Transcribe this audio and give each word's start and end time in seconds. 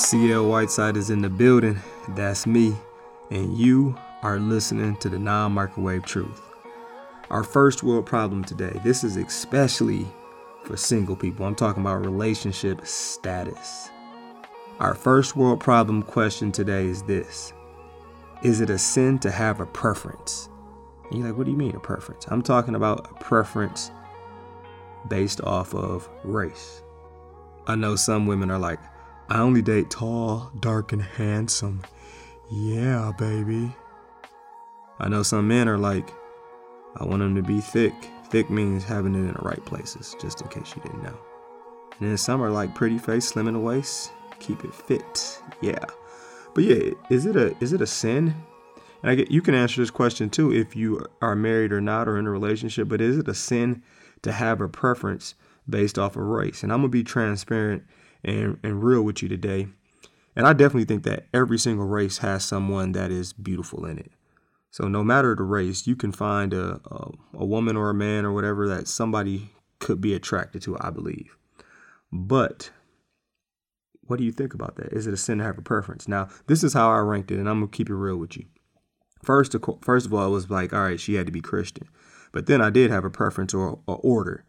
CL 0.00 0.48
Whiteside 0.48 0.96
is 0.96 1.10
in 1.10 1.20
the 1.20 1.28
building. 1.28 1.78
That's 2.08 2.46
me. 2.46 2.74
And 3.30 3.56
you 3.56 3.94
are 4.22 4.40
listening 4.40 4.96
to 4.96 5.10
the 5.10 5.18
non 5.18 5.52
microwave 5.52 6.06
truth. 6.06 6.40
Our 7.28 7.44
first 7.44 7.82
world 7.82 8.06
problem 8.06 8.42
today. 8.42 8.80
This 8.82 9.04
is 9.04 9.16
especially 9.16 10.06
for 10.64 10.76
single 10.76 11.14
people. 11.14 11.44
I'm 11.44 11.54
talking 11.54 11.82
about 11.82 12.04
relationship 12.04 12.86
status. 12.86 13.90
Our 14.78 14.94
first 14.94 15.36
world 15.36 15.60
problem 15.60 16.02
question 16.02 16.50
today 16.50 16.86
is 16.86 17.02
this 17.02 17.52
Is 18.42 18.62
it 18.62 18.70
a 18.70 18.78
sin 18.78 19.18
to 19.18 19.30
have 19.30 19.60
a 19.60 19.66
preference? 19.66 20.48
And 21.10 21.18
you're 21.18 21.28
like, 21.28 21.36
what 21.36 21.44
do 21.44 21.52
you 21.52 21.58
mean 21.58 21.76
a 21.76 21.80
preference? 21.80 22.24
I'm 22.28 22.42
talking 22.42 22.74
about 22.74 23.10
a 23.10 23.14
preference 23.22 23.90
based 25.08 25.42
off 25.42 25.74
of 25.74 26.08
race. 26.24 26.82
I 27.66 27.74
know 27.74 27.96
some 27.96 28.26
women 28.26 28.50
are 28.50 28.58
like, 28.58 28.80
I 29.30 29.38
only 29.38 29.62
date 29.62 29.90
tall, 29.90 30.50
dark, 30.58 30.92
and 30.92 31.00
handsome. 31.00 31.82
Yeah, 32.50 33.12
baby. 33.16 33.72
I 34.98 35.08
know 35.08 35.22
some 35.22 35.46
men 35.46 35.68
are 35.68 35.78
like, 35.78 36.12
I 36.96 37.04
want 37.04 37.20
them 37.20 37.36
to 37.36 37.42
be 37.42 37.60
thick. 37.60 37.94
Thick 38.28 38.50
means 38.50 38.82
having 38.82 39.14
it 39.14 39.18
in 39.18 39.28
the 39.28 39.42
right 39.42 39.64
places, 39.64 40.16
just 40.20 40.40
in 40.40 40.48
case 40.48 40.74
you 40.74 40.82
didn't 40.82 41.04
know. 41.04 41.16
And 42.00 42.10
then 42.10 42.16
some 42.16 42.42
are 42.42 42.50
like 42.50 42.74
pretty 42.74 42.98
face, 42.98 43.26
slim 43.26 43.46
in 43.46 43.54
the 43.54 43.60
waist, 43.60 44.10
keep 44.40 44.64
it 44.64 44.74
fit. 44.74 45.40
Yeah. 45.60 45.84
But 46.52 46.64
yeah, 46.64 46.94
is 47.08 47.24
it 47.24 47.36
a 47.36 47.56
is 47.62 47.72
it 47.72 47.80
a 47.80 47.86
sin? 47.86 48.34
And 49.02 49.10
I 49.12 49.14
get 49.14 49.30
you 49.30 49.42
can 49.42 49.54
answer 49.54 49.80
this 49.80 49.90
question 49.90 50.28
too 50.28 50.52
if 50.52 50.74
you 50.74 51.06
are 51.22 51.36
married 51.36 51.70
or 51.70 51.80
not 51.80 52.08
or 52.08 52.18
in 52.18 52.26
a 52.26 52.30
relationship, 52.30 52.88
but 52.88 53.00
is 53.00 53.16
it 53.16 53.28
a 53.28 53.34
sin 53.34 53.84
to 54.22 54.32
have 54.32 54.60
a 54.60 54.68
preference 54.68 55.36
based 55.68 56.00
off 56.00 56.16
of 56.16 56.22
race? 56.22 56.64
And 56.64 56.72
I'm 56.72 56.80
gonna 56.80 56.88
be 56.88 57.04
transparent 57.04 57.84
and, 58.24 58.58
and 58.62 58.82
real 58.82 59.02
with 59.02 59.22
you 59.22 59.28
today. 59.28 59.68
And 60.36 60.46
I 60.46 60.52
definitely 60.52 60.84
think 60.84 61.02
that 61.04 61.26
every 61.34 61.58
single 61.58 61.86
race 61.86 62.18
has 62.18 62.44
someone 62.44 62.92
that 62.92 63.10
is 63.10 63.32
beautiful 63.32 63.84
in 63.84 63.98
it. 63.98 64.12
So 64.70 64.86
no 64.86 65.02
matter 65.02 65.34
the 65.34 65.42
race, 65.42 65.86
you 65.86 65.96
can 65.96 66.12
find 66.12 66.54
a, 66.54 66.80
a, 66.90 67.10
a 67.34 67.44
woman 67.44 67.76
or 67.76 67.90
a 67.90 67.94
man 67.94 68.24
or 68.24 68.32
whatever 68.32 68.68
that 68.68 68.86
somebody 68.86 69.50
could 69.80 70.00
be 70.00 70.14
attracted 70.14 70.62
to, 70.62 70.76
I 70.80 70.90
believe. 70.90 71.36
But 72.12 72.70
what 74.02 74.18
do 74.18 74.24
you 74.24 74.32
think 74.32 74.54
about 74.54 74.76
that? 74.76 74.92
Is 74.92 75.06
it 75.06 75.14
a 75.14 75.16
sin 75.16 75.38
to 75.38 75.44
have 75.44 75.58
a 75.58 75.62
preference? 75.62 76.06
Now, 76.06 76.28
this 76.46 76.62
is 76.62 76.72
how 76.72 76.90
I 76.90 76.98
ranked 76.98 77.30
it, 77.30 77.38
and 77.38 77.48
I'm 77.48 77.60
gonna 77.60 77.70
keep 77.70 77.88
it 77.88 77.94
real 77.94 78.16
with 78.16 78.36
you. 78.36 78.46
First, 79.22 79.54
first 79.82 80.06
of 80.06 80.14
all, 80.14 80.26
it 80.26 80.30
was 80.30 80.50
like, 80.50 80.72
all 80.72 80.82
right, 80.82 81.00
she 81.00 81.14
had 81.14 81.26
to 81.26 81.32
be 81.32 81.40
Christian, 81.40 81.88
but 82.32 82.46
then 82.46 82.60
I 82.60 82.70
did 82.70 82.90
have 82.90 83.04
a 83.04 83.10
preference 83.10 83.52
or, 83.52 83.80
or 83.86 84.00
order. 84.02 84.44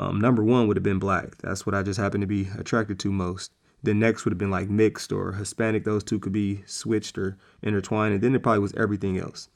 Um, 0.00 0.18
number 0.18 0.42
one 0.42 0.66
would 0.66 0.78
have 0.78 0.82
been 0.82 0.98
black. 0.98 1.36
That's 1.42 1.66
what 1.66 1.74
I 1.74 1.82
just 1.82 2.00
happened 2.00 2.22
to 2.22 2.26
be 2.26 2.48
attracted 2.58 2.98
to 3.00 3.12
most. 3.12 3.52
Then 3.82 3.98
next 3.98 4.24
would 4.24 4.32
have 4.32 4.38
been 4.38 4.50
like 4.50 4.70
mixed 4.70 5.12
or 5.12 5.32
Hispanic. 5.32 5.84
Those 5.84 6.02
two 6.02 6.18
could 6.18 6.32
be 6.32 6.62
switched 6.64 7.18
or 7.18 7.36
intertwined. 7.62 8.14
And 8.14 8.22
then 8.22 8.34
it 8.34 8.42
probably 8.42 8.60
was 8.60 8.72
everything 8.74 9.18
else. 9.18 9.50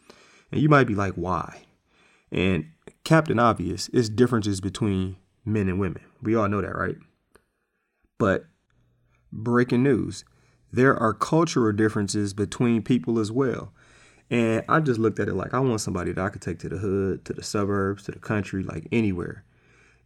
And 0.53 0.61
you 0.61 0.69
might 0.69 0.87
be 0.87 0.95
like, 0.95 1.15
why? 1.15 1.62
And 2.31 2.67
Captain 3.05 3.39
Obvious 3.39 3.89
is 3.89 4.11
differences 4.11 4.61
between 4.61 5.17
men 5.47 5.67
and 5.67 5.81
women. 5.81 6.03
We 6.22 6.34
all 6.34 6.48
know 6.48 6.61
that, 6.61 6.77
right? 6.77 6.97
But 8.19 8.45
breaking 9.33 9.83
news 9.83 10.25
there 10.75 10.97
are 10.97 11.15
cultural 11.15 11.72
differences 11.72 12.34
between 12.34 12.83
people 12.83 13.20
as 13.20 13.31
well. 13.31 13.72
And 14.28 14.65
I 14.69 14.81
just 14.81 14.98
looked 14.98 15.20
at 15.20 15.28
it 15.28 15.34
like 15.34 15.55
I 15.55 15.61
want 15.61 15.81
somebody 15.81 16.12
that 16.12 16.20
I 16.22 16.28
could 16.28 16.42
take 16.42 16.59
to 16.61 16.69
the 16.69 16.78
hood, 16.78 17.25
to 17.27 17.33
the 17.33 17.45
suburbs, 17.45 18.03
to 18.05 18.12
the 18.12 18.19
country, 18.19 18.65
like 18.65 18.89
anywhere. 18.91 19.45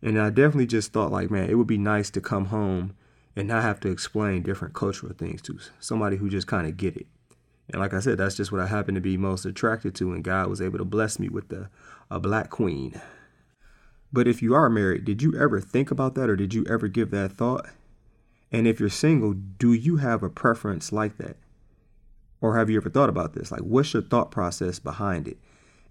And 0.02 0.20
I 0.20 0.30
definitely 0.30 0.66
just 0.66 0.92
thought 0.92 1.10
like, 1.10 1.30
man, 1.30 1.50
it 1.50 1.54
would 1.54 1.66
be 1.66 1.78
nice 1.78 2.10
to 2.10 2.20
come 2.20 2.46
home 2.46 2.94
and 3.34 3.48
not 3.48 3.62
have 3.62 3.80
to 3.80 3.90
explain 3.90 4.42
different 4.42 4.74
cultural 4.74 5.12
things 5.12 5.42
to 5.42 5.58
somebody 5.80 6.16
who 6.16 6.28
just 6.28 6.46
kind 6.46 6.66
of 6.66 6.76
get 6.76 6.96
it. 6.96 7.06
And 7.70 7.80
like 7.80 7.92
I 7.92 8.00
said, 8.00 8.18
that's 8.18 8.36
just 8.36 8.50
what 8.50 8.60
I 8.60 8.66
happen 8.66 8.94
to 8.94 9.00
be 9.00 9.16
most 9.16 9.44
attracted 9.44 9.94
to, 9.96 10.12
and 10.12 10.24
God 10.24 10.48
was 10.48 10.62
able 10.62 10.78
to 10.78 10.84
bless 10.84 11.18
me 11.18 11.28
with 11.28 11.48
the, 11.48 11.68
a 12.10 12.18
black 12.18 12.50
queen. 12.50 13.00
But 14.12 14.26
if 14.26 14.40
you 14.40 14.54
are 14.54 14.70
married, 14.70 15.04
did 15.04 15.22
you 15.22 15.38
ever 15.38 15.60
think 15.60 15.90
about 15.90 16.14
that 16.14 16.30
or 16.30 16.36
did 16.36 16.54
you 16.54 16.64
ever 16.66 16.88
give 16.88 17.10
that 17.10 17.32
thought? 17.32 17.66
And 18.50 18.66
if 18.66 18.80
you're 18.80 18.88
single, 18.88 19.34
do 19.34 19.74
you 19.74 19.96
have 19.96 20.22
a 20.22 20.30
preference 20.30 20.92
like 20.92 21.18
that? 21.18 21.36
Or 22.40 22.56
have 22.56 22.70
you 22.70 22.78
ever 22.78 22.88
thought 22.88 23.10
about 23.10 23.34
this? 23.34 23.52
Like, 23.52 23.60
what's 23.60 23.92
your 23.92 24.02
thought 24.02 24.30
process 24.30 24.78
behind 24.78 25.28
it? 25.28 25.36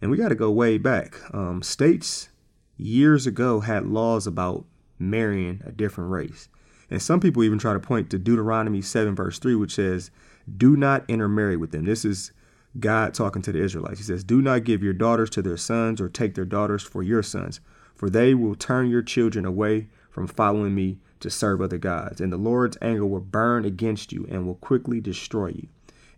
And 0.02 0.10
we 0.10 0.18
got 0.18 0.30
to 0.30 0.36
go 0.36 0.50
way 0.50 0.78
back. 0.78 1.16
Um, 1.34 1.62
states 1.62 2.30
years 2.78 3.28
ago 3.28 3.62
had 3.62 3.86
laws 3.86 4.28
about 4.28 4.66
marrying 5.00 5.62
a 5.66 5.72
different 5.72 6.12
race. 6.12 6.50
And 6.90 7.02
some 7.02 7.20
people 7.20 7.44
even 7.44 7.60
try 7.60 7.74
to 7.74 7.80
point 7.80 8.10
to 8.12 8.20
Deuteronomy 8.20 8.82
7, 8.82 9.16
verse 9.16 9.40
3, 9.40 9.56
which 9.56 9.76
says, 9.76 10.10
Do 10.56 10.78
not 10.78 11.04
intermarry 11.08 11.58
with 11.58 11.72
them. 11.72 11.86
This 11.86 12.06
is 12.06 12.32
God 12.80 13.14
talking 13.14 13.42
to 13.42 13.52
the 13.52 13.62
Israelites. 13.62 14.00
He 14.00 14.06
says, 14.06 14.24
Do 14.24 14.42
not 14.42 14.64
give 14.64 14.84
your 14.84 14.94
daughters 14.94 15.30
to 15.32 15.42
their 15.42 15.58
sons 15.58 16.00
or 16.00 16.08
take 16.08 16.36
their 16.36 16.46
daughters 16.46 16.84
for 16.84 17.04
your 17.04 17.24
sons, 17.24 17.60
for 17.94 18.10
they 18.10 18.34
will 18.34 18.56
turn 18.56 18.90
your 18.90 19.02
children 19.02 19.46
away 19.46 19.88
from 20.10 20.28
following 20.28 20.74
me 20.74 21.00
to 21.20 21.30
serve 21.30 21.62
other 21.62 21.78
gods. 21.78 22.22
And 22.22 22.32
the 22.32 22.38
Lord's 22.38 22.78
anger 22.82 23.06
will 23.06 23.20
burn 23.20 23.66
against 23.66 24.12
you 24.12 24.26
and 24.30 24.46
will 24.46 24.56
quickly 24.56 25.02
destroy 25.02 25.48
you. 25.48 25.68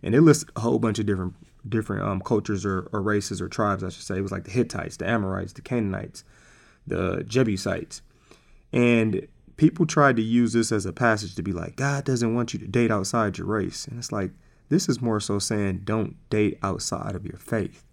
And 0.02 0.14
it 0.14 0.20
lists 0.20 0.44
a 0.54 0.60
whole 0.60 0.78
bunch 0.78 0.98
of 0.98 1.06
different 1.06 1.34
different 1.68 2.02
um, 2.02 2.22
cultures 2.22 2.64
or, 2.64 2.88
or 2.90 3.02
races 3.02 3.40
or 3.40 3.48
tribes, 3.48 3.84
I 3.84 3.90
should 3.90 4.02
say. 4.02 4.16
It 4.16 4.22
was 4.22 4.32
like 4.32 4.44
the 4.44 4.50
Hittites, 4.50 4.96
the 4.96 5.06
Amorites, 5.06 5.52
the 5.52 5.60
Canaanites, 5.60 6.24
the 6.90 7.24
Jebusites. 7.26 8.02
And 8.72 9.26
people 9.56 9.86
tried 9.86 10.16
to 10.16 10.22
use 10.22 10.52
this 10.52 10.70
as 10.70 10.86
a 10.86 10.92
passage 10.92 11.34
to 11.34 11.42
be 11.42 11.52
like, 11.52 11.76
God 11.76 12.04
doesn't 12.04 12.34
want 12.34 12.52
you 12.52 12.60
to 12.60 12.66
date 12.66 12.90
outside 12.90 13.38
your 13.38 13.46
race. 13.46 13.86
And 13.86 13.98
it's 13.98 14.12
like, 14.12 14.30
this 14.68 14.88
is 14.88 15.02
more 15.02 15.20
so 15.20 15.38
saying 15.38 15.82
don't 15.84 16.16
date 16.30 16.58
outside 16.62 17.14
of 17.14 17.26
your 17.26 17.38
faith 17.38 17.84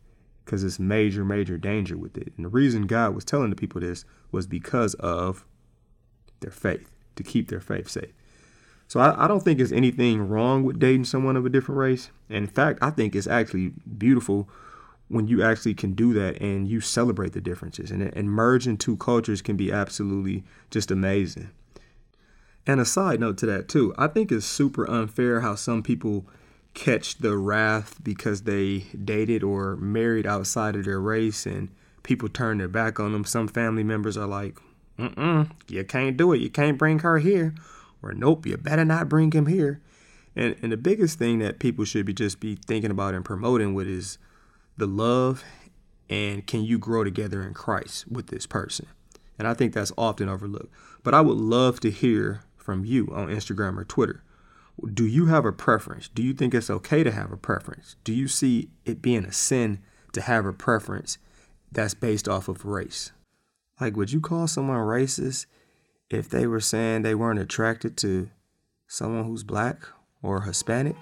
because 0.46 0.64
it's 0.64 0.80
major, 0.80 1.26
major 1.26 1.58
danger 1.58 1.98
with 1.98 2.18
it. 2.18 2.32
And 2.38 2.46
the 2.46 2.50
reason 2.50 2.88
God 2.88 3.14
was 3.14 3.26
telling 3.26 3.50
the 3.50 3.56
people 3.56 3.82
this 3.82 4.06
was 4.32 4.48
because 4.48 4.94
of 4.96 5.46
their 6.40 6.52
faith, 6.52 6.90
to 7.16 7.24
keep 7.24 7.50
their 7.50 7.60
faith 7.60 7.90
safe. 7.90 8.14
So 8.88 9.00
I, 9.00 9.26
I 9.26 9.28
don't 9.28 9.42
think 9.42 9.58
there's 9.58 9.74
anything 9.74 10.30
wrong 10.30 10.64
with 10.64 10.80
dating 10.80 11.06
someone 11.06 11.36
of 11.36 11.46
a 11.46 11.50
different 11.50 11.80
race. 11.80 12.12
And 12.30 12.38
in 12.38 12.48
fact, 12.48 12.80
I 12.82 12.92
think 12.92 13.16
it's 13.16 13.28
actually 13.28 13.74
beautiful 13.98 14.48
when 15.10 15.28
you 15.28 15.42
actually 15.42 15.74
can 15.74 15.94
do 15.94 16.14
that 16.14 16.42
and 16.42 16.68
you 16.68 16.82
celebrate 16.82 17.34
the 17.34 17.42
differences. 17.42 17.92
And, 17.92 18.02
and 18.02 18.30
merging 18.30 18.78
two 18.78 18.98
cultures 18.98 19.42
can 19.42 19.56
be 19.56 19.72
absolutely 19.72 20.44
just 20.70 20.92
amazing. 20.92 21.50
And 22.66 22.82
a 22.82 22.86
side 22.86 23.22
note 23.22 23.38
to 23.40 23.46
that, 23.46 23.70
too, 23.70 23.94
I 23.98 24.08
think 24.08 24.32
it's 24.32 24.46
super 24.46 24.90
unfair 24.90 25.40
how 25.40 25.56
some 25.56 25.82
people 25.82 26.26
catch 26.74 27.18
the 27.18 27.38
wrath 27.38 28.04
because 28.04 28.42
they 28.42 28.86
dated 29.04 29.44
or 29.44 29.78
married 29.78 30.28
outside 30.28 30.76
of 30.76 30.86
their 30.86 31.00
race 31.00 31.46
and 31.46 31.70
people 32.04 32.28
turn 32.28 32.58
their 32.58 32.68
back 32.68 33.00
on 33.00 33.14
them. 33.14 33.24
Some 33.24 33.48
family 33.48 33.84
members 33.84 34.18
are 34.18 34.28
like, 34.28 34.60
mm 35.00 35.14
mm, 35.16 35.52
you 35.68 35.84
can't 35.86 36.18
do 36.18 36.34
it. 36.34 36.42
You 36.42 36.50
can't 36.50 36.78
bring 36.78 37.00
her 37.00 37.20
here. 37.20 37.56
Or 38.04 38.14
nope, 38.14 38.46
you 38.46 38.58
better 38.58 38.86
not 38.86 39.10
bring 39.10 39.32
him 39.32 39.46
here. 39.46 39.82
And, 40.36 40.56
and 40.62 40.72
the 40.72 40.78
biggest 40.78 41.18
thing 41.18 41.40
that 41.40 41.60
people 41.60 41.86
should 41.86 42.06
be 42.06 42.14
just 42.14 42.40
be 42.40 42.56
thinking 42.56 42.92
about 42.92 43.16
and 43.16 43.26
promoting 43.26 43.74
with 43.74 43.88
is 43.88 44.18
the 44.78 44.88
love 44.88 45.44
and 46.10 46.46
can 46.48 46.64
you 46.64 46.78
grow 46.78 47.04
together 47.04 47.44
in 47.44 47.54
Christ 47.54 48.08
with 48.10 48.28
this 48.28 48.46
person? 48.46 48.88
And 49.38 49.48
I 49.48 49.54
think 49.54 49.74
that's 49.74 49.92
often 49.98 50.30
overlooked. 50.30 50.74
But 51.04 51.14
I 51.14 51.22
would 51.22 51.38
love 51.38 51.80
to 51.82 51.92
hear 51.92 52.42
from 52.56 52.86
you 52.86 53.10
on 53.12 53.28
Instagram 53.28 53.78
or 53.78 53.84
Twitter. 53.84 54.24
Do 54.94 55.06
you 55.06 55.28
have 55.28 55.46
a 55.46 55.52
preference? 55.52 56.08
Do 56.08 56.22
you 56.22 56.34
think 56.34 56.54
it's 56.54 56.70
okay 56.70 57.04
to 57.04 57.12
have 57.12 57.32
a 57.32 57.38
preference? 57.38 57.96
Do 58.04 58.14
you 58.14 58.28
see 58.28 58.70
it 58.86 59.02
being 59.02 59.26
a 59.26 59.32
sin 59.32 59.80
to 60.14 60.22
have 60.22 60.46
a 60.46 60.54
preference 60.54 61.18
that's 61.72 61.94
based 61.94 62.28
off 62.28 62.48
of 62.48 62.66
race? 62.66 63.12
Like, 63.80 63.96
would 63.96 64.12
you 64.12 64.22
call 64.22 64.48
someone 64.48 64.78
racist 64.78 65.46
if 66.10 66.30
they 66.30 66.48
were 66.48 66.60
saying 66.60 67.02
they 67.02 67.16
weren't 67.16 67.40
attracted 67.40 67.98
to 67.98 68.30
someone 68.88 69.26
who's 69.26 69.44
black 69.44 69.84
or 70.22 70.42
Hispanic? 70.42 70.96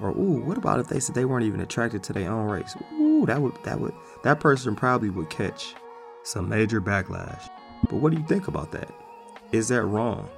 Or 0.00 0.10
ooh, 0.10 0.42
what 0.44 0.58
about 0.58 0.80
if 0.80 0.88
they 0.88 1.00
said 1.00 1.14
they 1.14 1.24
weren't 1.24 1.46
even 1.46 1.60
attracted 1.60 2.02
to 2.04 2.12
their 2.12 2.30
own 2.30 2.46
race? 2.46 2.76
Ooh, 3.18 3.26
that 3.26 3.40
would 3.40 3.54
that 3.64 3.80
would 3.80 3.94
that 4.22 4.38
person 4.38 4.76
probably 4.76 5.10
would 5.10 5.28
catch 5.28 5.74
some 6.22 6.48
major 6.48 6.80
backlash. 6.80 7.50
But 7.84 7.96
what 7.96 8.12
do 8.12 8.18
you 8.18 8.26
think 8.26 8.48
about 8.48 8.70
that? 8.72 8.92
Is 9.50 9.68
that 9.68 9.82
wrong? 9.82 10.28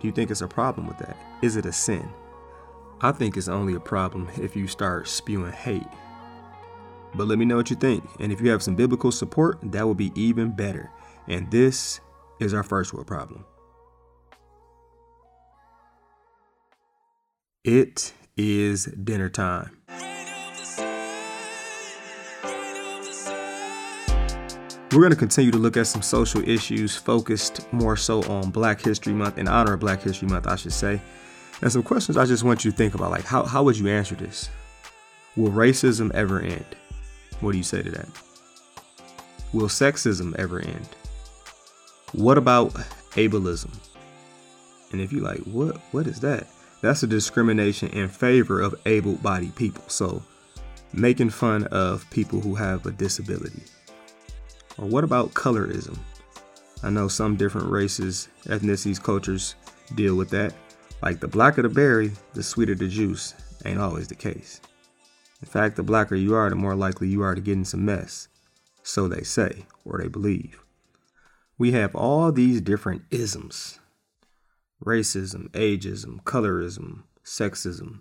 Do 0.00 0.08
you 0.08 0.12
think 0.12 0.30
it's 0.30 0.40
a 0.40 0.48
problem 0.48 0.86
with 0.86 0.98
that? 0.98 1.16
Is 1.42 1.56
it 1.56 1.66
a 1.66 1.72
sin? 1.72 2.08
I 3.00 3.12
think 3.12 3.36
it's 3.36 3.48
only 3.48 3.74
a 3.74 3.80
problem 3.80 4.28
if 4.40 4.56
you 4.56 4.66
start 4.66 5.08
spewing 5.08 5.52
hate. 5.52 5.86
But 7.14 7.28
let 7.28 7.38
me 7.38 7.44
know 7.44 7.56
what 7.56 7.70
you 7.70 7.76
think. 7.76 8.04
And 8.18 8.32
if 8.32 8.40
you 8.40 8.50
have 8.50 8.62
some 8.62 8.74
biblical 8.74 9.12
support, 9.12 9.58
that 9.62 9.86
would 9.86 9.96
be 9.96 10.12
even 10.14 10.50
better. 10.50 10.90
And 11.28 11.50
this 11.50 12.00
is 12.40 12.54
our 12.54 12.62
first 12.62 12.92
world 12.92 13.06
problem. 13.06 13.44
It 17.62 18.12
is 18.36 18.86
dinner 18.86 19.28
time. 19.28 19.83
We're 24.94 25.00
going 25.00 25.10
to 25.10 25.18
continue 25.18 25.50
to 25.50 25.58
look 25.58 25.76
at 25.76 25.88
some 25.88 26.02
social 26.02 26.48
issues 26.48 26.94
focused 26.94 27.66
more 27.72 27.96
so 27.96 28.22
on 28.30 28.52
Black 28.52 28.80
History 28.80 29.12
Month, 29.12 29.38
in 29.38 29.48
honor 29.48 29.72
of 29.72 29.80
Black 29.80 30.00
History 30.00 30.28
Month, 30.28 30.46
I 30.46 30.54
should 30.54 30.72
say. 30.72 31.00
And 31.62 31.72
some 31.72 31.82
questions 31.82 32.16
I 32.16 32.26
just 32.26 32.44
want 32.44 32.64
you 32.64 32.70
to 32.70 32.76
think 32.76 32.94
about 32.94 33.10
like, 33.10 33.24
how, 33.24 33.42
how 33.42 33.64
would 33.64 33.76
you 33.76 33.88
answer 33.88 34.14
this? 34.14 34.50
Will 35.36 35.50
racism 35.50 36.14
ever 36.14 36.40
end? 36.40 36.64
What 37.40 37.50
do 37.50 37.58
you 37.58 37.64
say 37.64 37.82
to 37.82 37.90
that? 37.90 38.06
Will 39.52 39.66
sexism 39.66 40.32
ever 40.36 40.60
end? 40.60 40.88
What 42.12 42.38
about 42.38 42.72
ableism? 43.14 43.74
And 44.92 45.00
if 45.00 45.12
you 45.12 45.18
like, 45.18 45.40
what 45.40 45.76
what 45.90 46.06
is 46.06 46.20
that? 46.20 46.46
That's 46.82 47.02
a 47.02 47.08
discrimination 47.08 47.88
in 47.88 48.08
favor 48.08 48.60
of 48.60 48.76
able-bodied 48.86 49.56
people. 49.56 49.82
So 49.88 50.22
making 50.92 51.30
fun 51.30 51.64
of 51.64 52.08
people 52.10 52.40
who 52.40 52.54
have 52.54 52.86
a 52.86 52.92
disability. 52.92 53.64
Or 54.78 54.86
what 54.86 55.04
about 55.04 55.34
colorism? 55.34 55.98
I 56.82 56.90
know 56.90 57.08
some 57.08 57.36
different 57.36 57.70
races, 57.70 58.28
ethnicities, 58.46 59.02
cultures 59.02 59.54
deal 59.94 60.16
with 60.16 60.30
that. 60.30 60.52
Like 61.02 61.20
the 61.20 61.28
blacker 61.28 61.62
the 61.62 61.68
berry, 61.68 62.12
the 62.34 62.42
sweeter 62.42 62.74
the 62.74 62.88
juice. 62.88 63.34
Ain't 63.64 63.80
always 63.80 64.08
the 64.08 64.14
case. 64.14 64.60
In 65.40 65.48
fact, 65.48 65.76
the 65.76 65.82
blacker 65.82 66.14
you 66.14 66.34
are, 66.34 66.48
the 66.50 66.56
more 66.56 66.74
likely 66.74 67.08
you 67.08 67.22
are 67.22 67.34
to 67.34 67.40
get 67.40 67.52
in 67.52 67.64
some 67.64 67.84
mess. 67.84 68.28
So 68.82 69.08
they 69.08 69.22
say, 69.22 69.66
or 69.84 69.98
they 69.98 70.08
believe. 70.08 70.62
We 71.56 71.72
have 71.72 71.94
all 71.94 72.32
these 72.32 72.60
different 72.60 73.02
isms 73.10 73.78
racism, 74.84 75.48
ageism, 75.50 76.22
colorism, 76.24 77.04
sexism. 77.24 78.00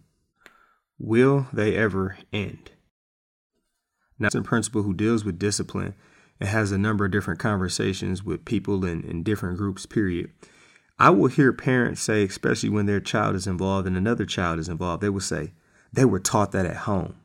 Will 0.99 1.47
they 1.53 1.75
ever 1.75 2.17
end? 2.33 2.71
Now, 4.19 4.29
in 4.33 4.43
principal, 4.43 4.83
who 4.83 4.93
deals 4.93 5.23
with 5.23 5.39
discipline 5.39 5.95
and 6.43 6.49
has 6.49 6.73
a 6.73 6.77
number 6.77 7.05
of 7.05 7.11
different 7.11 7.39
conversations 7.39 8.21
with 8.21 8.43
people 8.43 8.83
in, 8.83 9.01
in 9.05 9.23
different 9.23 9.57
groups, 9.57 9.85
period. 9.85 10.29
I 10.99 11.09
will 11.09 11.29
hear 11.29 11.53
parents 11.53 12.01
say, 12.01 12.25
especially 12.25 12.67
when 12.67 12.85
their 12.85 12.99
child 12.99 13.37
is 13.37 13.47
involved 13.47 13.87
and 13.87 13.95
another 13.95 14.25
child 14.25 14.59
is 14.59 14.67
involved, 14.67 15.01
they 15.01 15.07
will 15.07 15.21
say, 15.21 15.53
they 15.93 16.03
were 16.03 16.19
taught 16.19 16.51
that 16.51 16.65
at 16.65 16.75
home. 16.75 17.15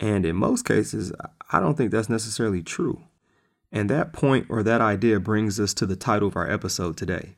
And 0.00 0.24
in 0.24 0.34
most 0.34 0.64
cases, 0.64 1.12
I 1.52 1.60
don't 1.60 1.76
think 1.76 1.90
that's 1.90 2.08
necessarily 2.08 2.62
true. 2.62 3.02
And 3.70 3.90
that 3.90 4.14
point 4.14 4.46
or 4.48 4.62
that 4.62 4.80
idea 4.80 5.20
brings 5.20 5.60
us 5.60 5.74
to 5.74 5.84
the 5.84 5.94
title 5.94 6.28
of 6.28 6.36
our 6.36 6.50
episode 6.50 6.96
today. 6.96 7.36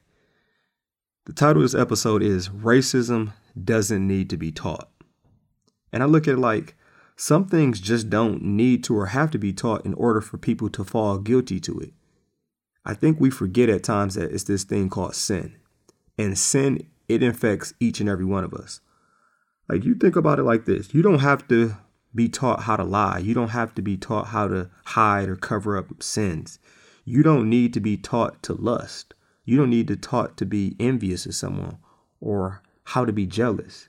The 1.25 1.33
title 1.33 1.65
of 1.65 1.73
this 1.73 1.81
episode 1.81 2.23
is 2.23 2.51
Racism 2.51 3.33
Doesn't 3.61 4.07
Need 4.07 4.31
to 4.31 4.37
Be 4.37 4.53
Taught. 4.53 4.89
And 5.93 6.05
I 6.05 6.07
look 6.07 6.29
at 6.29 6.35
it 6.35 6.39
like 6.39 6.77
some 7.21 7.47
things 7.47 7.81
just 7.81 8.09
don't 8.09 8.41
need 8.43 8.85
to 8.85 8.97
or 8.97 9.07
have 9.07 9.33
to 9.33 9.39
be 9.39 9.53
taught 9.53 9.85
in 9.85 9.93
order 9.95 10.21
for 10.21 10.39
people 10.39 10.71
to 10.71 10.85
fall 10.85 11.19
guilty 11.19 11.59
to 11.59 11.77
it. 11.81 11.93
I 12.85 12.95
think 12.95 13.19
we 13.19 13.29
forget 13.29 13.69
at 13.69 13.83
times 13.83 14.15
that 14.15 14.31
it's 14.31 14.45
this 14.45 14.63
thing 14.63 14.89
called 14.89 15.17
sin. 15.17 15.57
And 16.17 16.39
sin, 16.39 16.87
it 17.09 17.25
infects 17.25 17.75
each 17.81 17.99
and 17.99 18.09
every 18.09 18.25
one 18.25 18.45
of 18.45 18.55
us. 18.55 18.81
Like 19.69 19.85
you 19.85 19.97
think 19.97 20.15
about 20.15 20.39
it 20.39 20.45
like 20.45 20.65
this 20.65 20.95
you 20.95 21.03
don't 21.03 21.19
have 21.19 21.47
to 21.49 21.75
be 22.15 22.29
taught 22.29 22.63
how 22.63 22.77
to 22.77 22.85
lie. 22.85 23.19
You 23.19 23.35
don't 23.35 23.49
have 23.49 23.75
to 23.75 23.83
be 23.83 23.97
taught 23.97 24.29
how 24.29 24.47
to 24.47 24.71
hide 24.85 25.29
or 25.29 25.35
cover 25.35 25.77
up 25.77 26.01
sins. 26.01 26.61
You 27.05 27.25
don't 27.25 27.51
need 27.51 27.75
to 27.75 27.81
be 27.81 27.97
taught 27.97 28.45
to 28.45 28.55
lust. 28.55 29.15
You 29.45 29.57
don't 29.57 29.71
need 29.71 29.89
to 29.89 29.97
taught 29.97 30.37
to 30.37 30.47
be 30.47 30.77
envious 30.79 31.27
of 31.27 31.35
someone 31.35 31.79
or 32.21 32.63
how 32.85 33.05
to 33.05 33.13
be 33.13 33.27
jealous. 33.27 33.89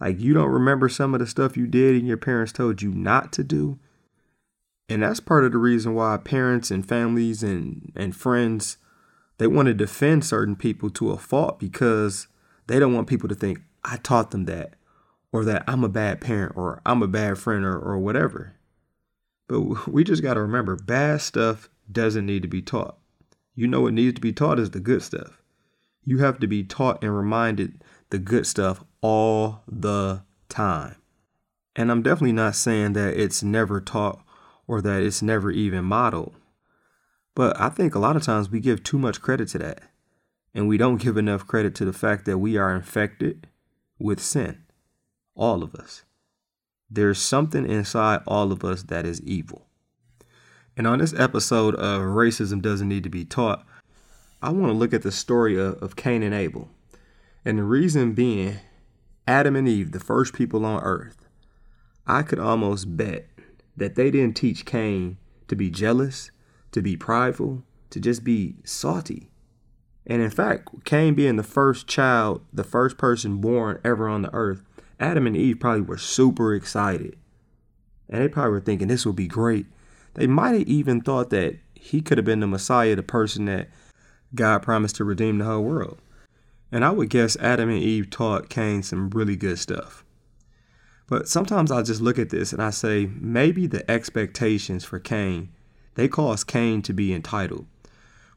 Like 0.00 0.20
you 0.20 0.34
don't 0.34 0.50
remember 0.50 0.88
some 0.88 1.14
of 1.14 1.20
the 1.20 1.26
stuff 1.26 1.56
you 1.56 1.66
did 1.66 1.96
and 1.96 2.06
your 2.06 2.16
parents 2.16 2.52
told 2.52 2.82
you 2.82 2.92
not 2.92 3.32
to 3.34 3.44
do. 3.44 3.78
And 4.88 5.02
that's 5.02 5.20
part 5.20 5.44
of 5.44 5.52
the 5.52 5.58
reason 5.58 5.94
why 5.94 6.16
parents 6.16 6.70
and 6.70 6.86
families 6.86 7.42
and, 7.42 7.92
and 7.96 8.14
friends 8.14 8.76
they 9.38 9.46
want 9.46 9.66
to 9.66 9.74
defend 9.74 10.24
certain 10.24 10.56
people 10.56 10.90
to 10.90 11.10
a 11.10 11.18
fault 11.18 11.58
because 11.58 12.28
they 12.66 12.78
don't 12.78 12.94
want 12.94 13.08
people 13.08 13.28
to 13.28 13.34
think 13.34 13.60
I 13.84 13.98
taught 13.98 14.30
them 14.30 14.46
that 14.46 14.74
or 15.32 15.44
that 15.44 15.64
I'm 15.66 15.84
a 15.84 15.88
bad 15.88 16.20
parent 16.20 16.56
or 16.56 16.80
I'm 16.86 17.02
a 17.02 17.08
bad 17.08 17.38
friend 17.38 17.64
or, 17.64 17.78
or 17.78 17.98
whatever. 17.98 18.54
But 19.48 19.88
we 19.88 20.04
just 20.04 20.22
got 20.22 20.34
to 20.34 20.40
remember 20.40 20.76
bad 20.76 21.20
stuff 21.20 21.68
doesn't 21.90 22.26
need 22.26 22.42
to 22.42 22.48
be 22.48 22.62
taught. 22.62 22.98
You 23.54 23.66
know 23.66 23.82
what 23.82 23.92
needs 23.92 24.14
to 24.14 24.20
be 24.20 24.32
taught 24.32 24.58
is 24.58 24.70
the 24.70 24.80
good 24.80 25.02
stuff. 25.02 25.40
You 26.04 26.18
have 26.18 26.38
to 26.40 26.46
be 26.46 26.64
taught 26.64 27.02
and 27.02 27.16
reminded 27.16 27.82
the 28.10 28.18
good 28.18 28.46
stuff 28.46 28.84
all 29.06 29.62
the 29.68 30.20
time. 30.48 30.96
And 31.76 31.92
I'm 31.92 32.02
definitely 32.02 32.32
not 32.32 32.56
saying 32.56 32.94
that 32.94 33.14
it's 33.14 33.40
never 33.40 33.80
taught 33.80 34.20
or 34.66 34.82
that 34.82 35.00
it's 35.00 35.22
never 35.22 35.52
even 35.52 35.84
modeled. 35.84 36.34
But 37.36 37.60
I 37.60 37.68
think 37.68 37.94
a 37.94 38.00
lot 38.00 38.16
of 38.16 38.24
times 38.24 38.50
we 38.50 38.58
give 38.58 38.82
too 38.82 38.98
much 38.98 39.22
credit 39.22 39.46
to 39.50 39.58
that. 39.58 39.82
And 40.52 40.66
we 40.66 40.76
don't 40.76 41.00
give 41.00 41.16
enough 41.16 41.46
credit 41.46 41.76
to 41.76 41.84
the 41.84 41.92
fact 41.92 42.24
that 42.24 42.38
we 42.38 42.56
are 42.56 42.74
infected 42.74 43.46
with 43.96 44.20
sin 44.20 44.64
all 45.36 45.62
of 45.62 45.76
us. 45.76 46.02
There's 46.90 47.20
something 47.20 47.64
inside 47.64 48.22
all 48.26 48.50
of 48.50 48.64
us 48.64 48.82
that 48.84 49.06
is 49.06 49.20
evil. 49.20 49.66
And 50.76 50.84
on 50.84 50.98
this 50.98 51.14
episode 51.14 51.76
of 51.76 52.00
Racism 52.00 52.60
Doesn't 52.60 52.88
Need 52.88 53.04
to 53.04 53.10
Be 53.10 53.24
Taught, 53.24 53.64
I 54.42 54.50
want 54.50 54.72
to 54.72 54.76
look 54.76 54.92
at 54.92 55.02
the 55.02 55.12
story 55.12 55.56
of, 55.60 55.74
of 55.80 55.94
Cain 55.94 56.24
and 56.24 56.34
Abel. 56.34 56.70
And 57.44 57.58
the 57.58 57.62
reason 57.62 58.12
being, 58.12 58.56
Adam 59.26 59.56
and 59.56 59.68
Eve, 59.68 59.92
the 59.92 60.00
first 60.00 60.32
people 60.32 60.64
on 60.64 60.82
earth, 60.82 61.26
I 62.06 62.22
could 62.22 62.38
almost 62.38 62.96
bet 62.96 63.26
that 63.76 63.96
they 63.96 64.10
didn't 64.10 64.36
teach 64.36 64.64
Cain 64.64 65.16
to 65.48 65.56
be 65.56 65.70
jealous, 65.70 66.30
to 66.72 66.80
be 66.80 66.96
prideful, 66.96 67.64
to 67.90 68.00
just 68.00 68.22
be 68.22 68.54
salty. 68.64 69.28
And 70.06 70.22
in 70.22 70.30
fact, 70.30 70.84
Cain 70.84 71.14
being 71.14 71.36
the 71.36 71.42
first 71.42 71.88
child, 71.88 72.42
the 72.52 72.62
first 72.62 72.96
person 72.96 73.38
born 73.38 73.80
ever 73.84 74.08
on 74.08 74.22
the 74.22 74.32
earth, 74.32 74.62
Adam 75.00 75.26
and 75.26 75.36
Eve 75.36 75.58
probably 75.58 75.82
were 75.82 75.98
super 75.98 76.54
excited. 76.54 77.16
And 78.08 78.22
they 78.22 78.28
probably 78.28 78.52
were 78.52 78.60
thinking 78.60 78.86
this 78.86 79.04
will 79.04 79.12
be 79.12 79.26
great. 79.26 79.66
They 80.14 80.28
might 80.28 80.52
have 80.52 80.68
even 80.68 81.00
thought 81.00 81.30
that 81.30 81.56
he 81.74 82.00
could 82.00 82.18
have 82.18 82.24
been 82.24 82.40
the 82.40 82.46
Messiah, 82.46 82.94
the 82.94 83.02
person 83.02 83.46
that 83.46 83.68
God 84.34 84.62
promised 84.62 84.96
to 84.96 85.04
redeem 85.04 85.38
the 85.38 85.44
whole 85.44 85.64
world. 85.64 85.98
And 86.72 86.84
I 86.84 86.90
would 86.90 87.10
guess 87.10 87.36
Adam 87.36 87.68
and 87.70 87.78
Eve 87.78 88.10
taught 88.10 88.48
Cain 88.48 88.82
some 88.82 89.10
really 89.10 89.36
good 89.36 89.58
stuff. 89.58 90.04
But 91.08 91.28
sometimes 91.28 91.70
I 91.70 91.82
just 91.82 92.00
look 92.00 92.18
at 92.18 92.30
this 92.30 92.52
and 92.52 92.60
I 92.60 92.70
say, 92.70 93.08
maybe 93.20 93.66
the 93.66 93.88
expectations 93.90 94.84
for 94.84 94.98
Cain, 94.98 95.50
they 95.94 96.08
cause 96.08 96.42
Cain 96.42 96.82
to 96.82 96.92
be 96.92 97.14
entitled. 97.14 97.66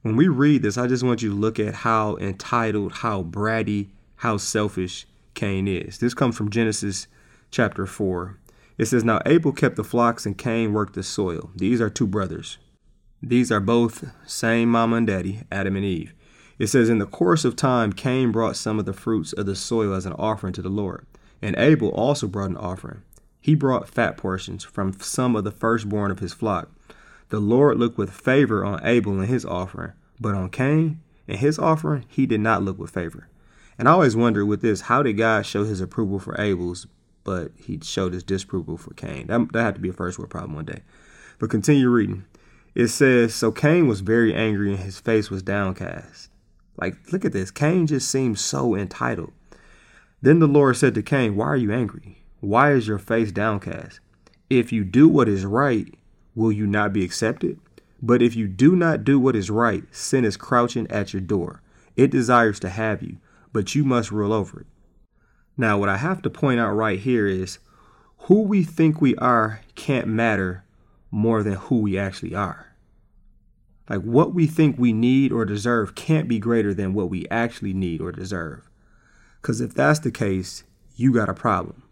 When 0.01 0.15
we 0.15 0.27
read 0.27 0.61
this, 0.61 0.77
I 0.77 0.87
just 0.87 1.03
want 1.03 1.21
you 1.21 1.29
to 1.29 1.35
look 1.35 1.59
at 1.59 1.73
how 1.73 2.15
entitled, 2.17 2.93
how 2.93 3.23
bratty, 3.23 3.89
how 4.17 4.37
selfish 4.37 5.07
Cain 5.33 5.67
is. 5.67 5.97
This 5.97 6.13
comes 6.13 6.37
from 6.37 6.51
Genesis 6.51 7.07
chapter 7.51 7.85
4. 7.85 8.37
It 8.77 8.85
says, 8.85 9.03
Now 9.03 9.19
Abel 9.25 9.51
kept 9.51 9.75
the 9.75 9.83
flocks 9.83 10.25
and 10.25 10.37
Cain 10.37 10.71
worked 10.71 10.93
the 10.93 11.03
soil. 11.03 11.51
These 11.55 11.81
are 11.81 11.89
two 11.89 12.07
brothers. 12.07 12.57
These 13.21 13.51
are 13.51 13.59
both 13.59 14.05
same 14.25 14.69
mama 14.69 14.97
and 14.97 15.07
daddy, 15.07 15.41
Adam 15.51 15.75
and 15.75 15.83
Eve. 15.83 16.13
It 16.59 16.67
says, 16.67 16.89
In 16.89 16.99
the 16.99 17.05
course 17.05 17.45
of 17.45 17.55
time, 17.55 17.93
Cain 17.93 18.31
brought 18.31 18.57
some 18.57 18.77
of 18.77 18.85
the 18.85 18.93
fruits 18.93 19.31
of 19.31 19.45
the 19.45 19.55
soil 19.55 19.93
as 19.93 20.05
an 20.05 20.13
offering 20.13 20.53
to 20.53 20.61
the 20.61 20.69
Lord. 20.69 21.05
And 21.41 21.55
Abel 21.57 21.89
also 21.89 22.27
brought 22.27 22.49
an 22.49 22.57
offering. 22.57 23.01
He 23.39 23.55
brought 23.55 23.87
fat 23.87 24.17
portions 24.17 24.65
from 24.65 24.99
some 24.99 25.37
of 25.37 25.45
the 25.45 25.51
firstborn 25.51 26.11
of 26.11 26.19
his 26.19 26.33
flock. 26.33 26.69
The 27.29 27.39
Lord 27.39 27.79
looked 27.79 27.97
with 27.97 28.11
favor 28.11 28.65
on 28.65 28.85
Abel 28.85 29.19
and 29.19 29.29
his 29.29 29.45
offering, 29.45 29.93
but 30.19 30.35
on 30.35 30.49
Cain 30.49 30.99
and 31.27 31.37
his 31.37 31.57
offering, 31.57 32.03
he 32.09 32.25
did 32.25 32.41
not 32.41 32.63
look 32.63 32.77
with 32.77 32.91
favor. 32.91 33.29
And 33.77 33.87
I 33.87 33.93
always 33.93 34.15
wonder 34.15 34.45
with 34.45 34.61
this, 34.61 34.81
how 34.81 35.01
did 35.01 35.13
God 35.13 35.45
show 35.45 35.63
his 35.63 35.79
approval 35.79 36.19
for 36.19 36.39
Abel's, 36.39 36.87
but 37.23 37.51
he 37.55 37.79
showed 37.81 38.11
his 38.11 38.23
disapproval 38.23 38.77
for 38.77 38.93
Cain? 38.95 39.27
That, 39.27 39.53
that 39.53 39.63
had 39.63 39.75
to 39.75 39.81
be 39.81 39.89
a 39.89 39.93
first 39.93 40.19
world 40.19 40.31
problem 40.31 40.55
one 40.55 40.65
day. 40.65 40.81
But 41.37 41.49
continue 41.49 41.89
reading. 41.89 42.25
It 42.75 42.89
says, 42.89 43.33
So 43.33 43.53
Cain 43.53 43.87
was 43.87 44.01
very 44.01 44.33
angry 44.33 44.71
and 44.71 44.79
his 44.79 44.99
face 44.99 45.29
was 45.29 45.41
downcast. 45.41 46.29
Like, 46.79 47.11
look 47.11 47.25
at 47.25 47.33
this. 47.33 47.51
Cain 47.51 47.87
just 47.87 48.09
seems 48.09 48.41
so 48.41 48.75
entitled. 48.75 49.33
Then 50.21 50.39
the 50.39 50.47
Lord 50.47 50.77
said 50.77 50.95
to 50.95 51.03
Cain, 51.03 51.35
Why 51.35 51.47
are 51.47 51.57
you 51.57 51.71
angry? 51.71 52.23
Why 52.39 52.71
is 52.71 52.87
your 52.87 52.97
face 52.97 53.31
downcast? 53.31 53.99
If 54.49 54.71
you 54.71 54.83
do 54.83 55.07
what 55.07 55.29
is 55.29 55.45
right, 55.45 55.93
will 56.35 56.51
you 56.51 56.65
not 56.65 56.93
be 56.93 57.03
accepted? 57.03 57.59
But 58.01 58.21
if 58.21 58.35
you 58.35 58.47
do 58.47 58.75
not 58.75 59.03
do 59.03 59.19
what 59.19 59.35
is 59.35 59.49
right, 59.49 59.83
sin 59.91 60.23
is 60.23 60.37
crouching 60.37 60.89
at 60.89 61.13
your 61.13 61.21
door. 61.21 61.61
It 61.97 62.11
desires 62.11 62.59
to 62.61 62.69
have 62.69 63.03
you, 63.03 63.17
but 63.51 63.75
you 63.75 63.83
must 63.83 64.11
rule 64.11 64.31
over 64.31 64.61
it. 64.61 64.67
Now, 65.57 65.77
what 65.77 65.89
I 65.89 65.97
have 65.97 66.21
to 66.21 66.29
point 66.29 66.61
out 66.61 66.71
right 66.71 66.99
here 66.99 67.27
is 67.27 67.59
who 68.19 68.43
we 68.43 68.63
think 68.63 69.01
we 69.01 69.15
are 69.17 69.61
can't 69.75 70.07
matter 70.07 70.63
more 71.11 71.43
than 71.43 71.53
who 71.53 71.81
we 71.81 71.97
actually 71.97 72.33
are. 72.33 72.68
Like 73.89 74.01
what 74.01 74.33
we 74.33 74.45
think 74.45 74.77
we 74.77 74.93
need 74.93 75.31
or 75.31 75.45
deserve 75.45 75.95
can't 75.95 76.27
be 76.27 76.39
greater 76.39 76.73
than 76.73 76.93
what 76.93 77.09
we 77.09 77.27
actually 77.29 77.73
need 77.73 78.01
or 78.01 78.11
deserve. 78.11 78.69
Because 79.41 79.61
if 79.61 79.73
that's 79.73 79.99
the 79.99 80.11
case, 80.11 80.63
you 80.95 81.11
got 81.11 81.29
a 81.29 81.33
problem. 81.33 81.83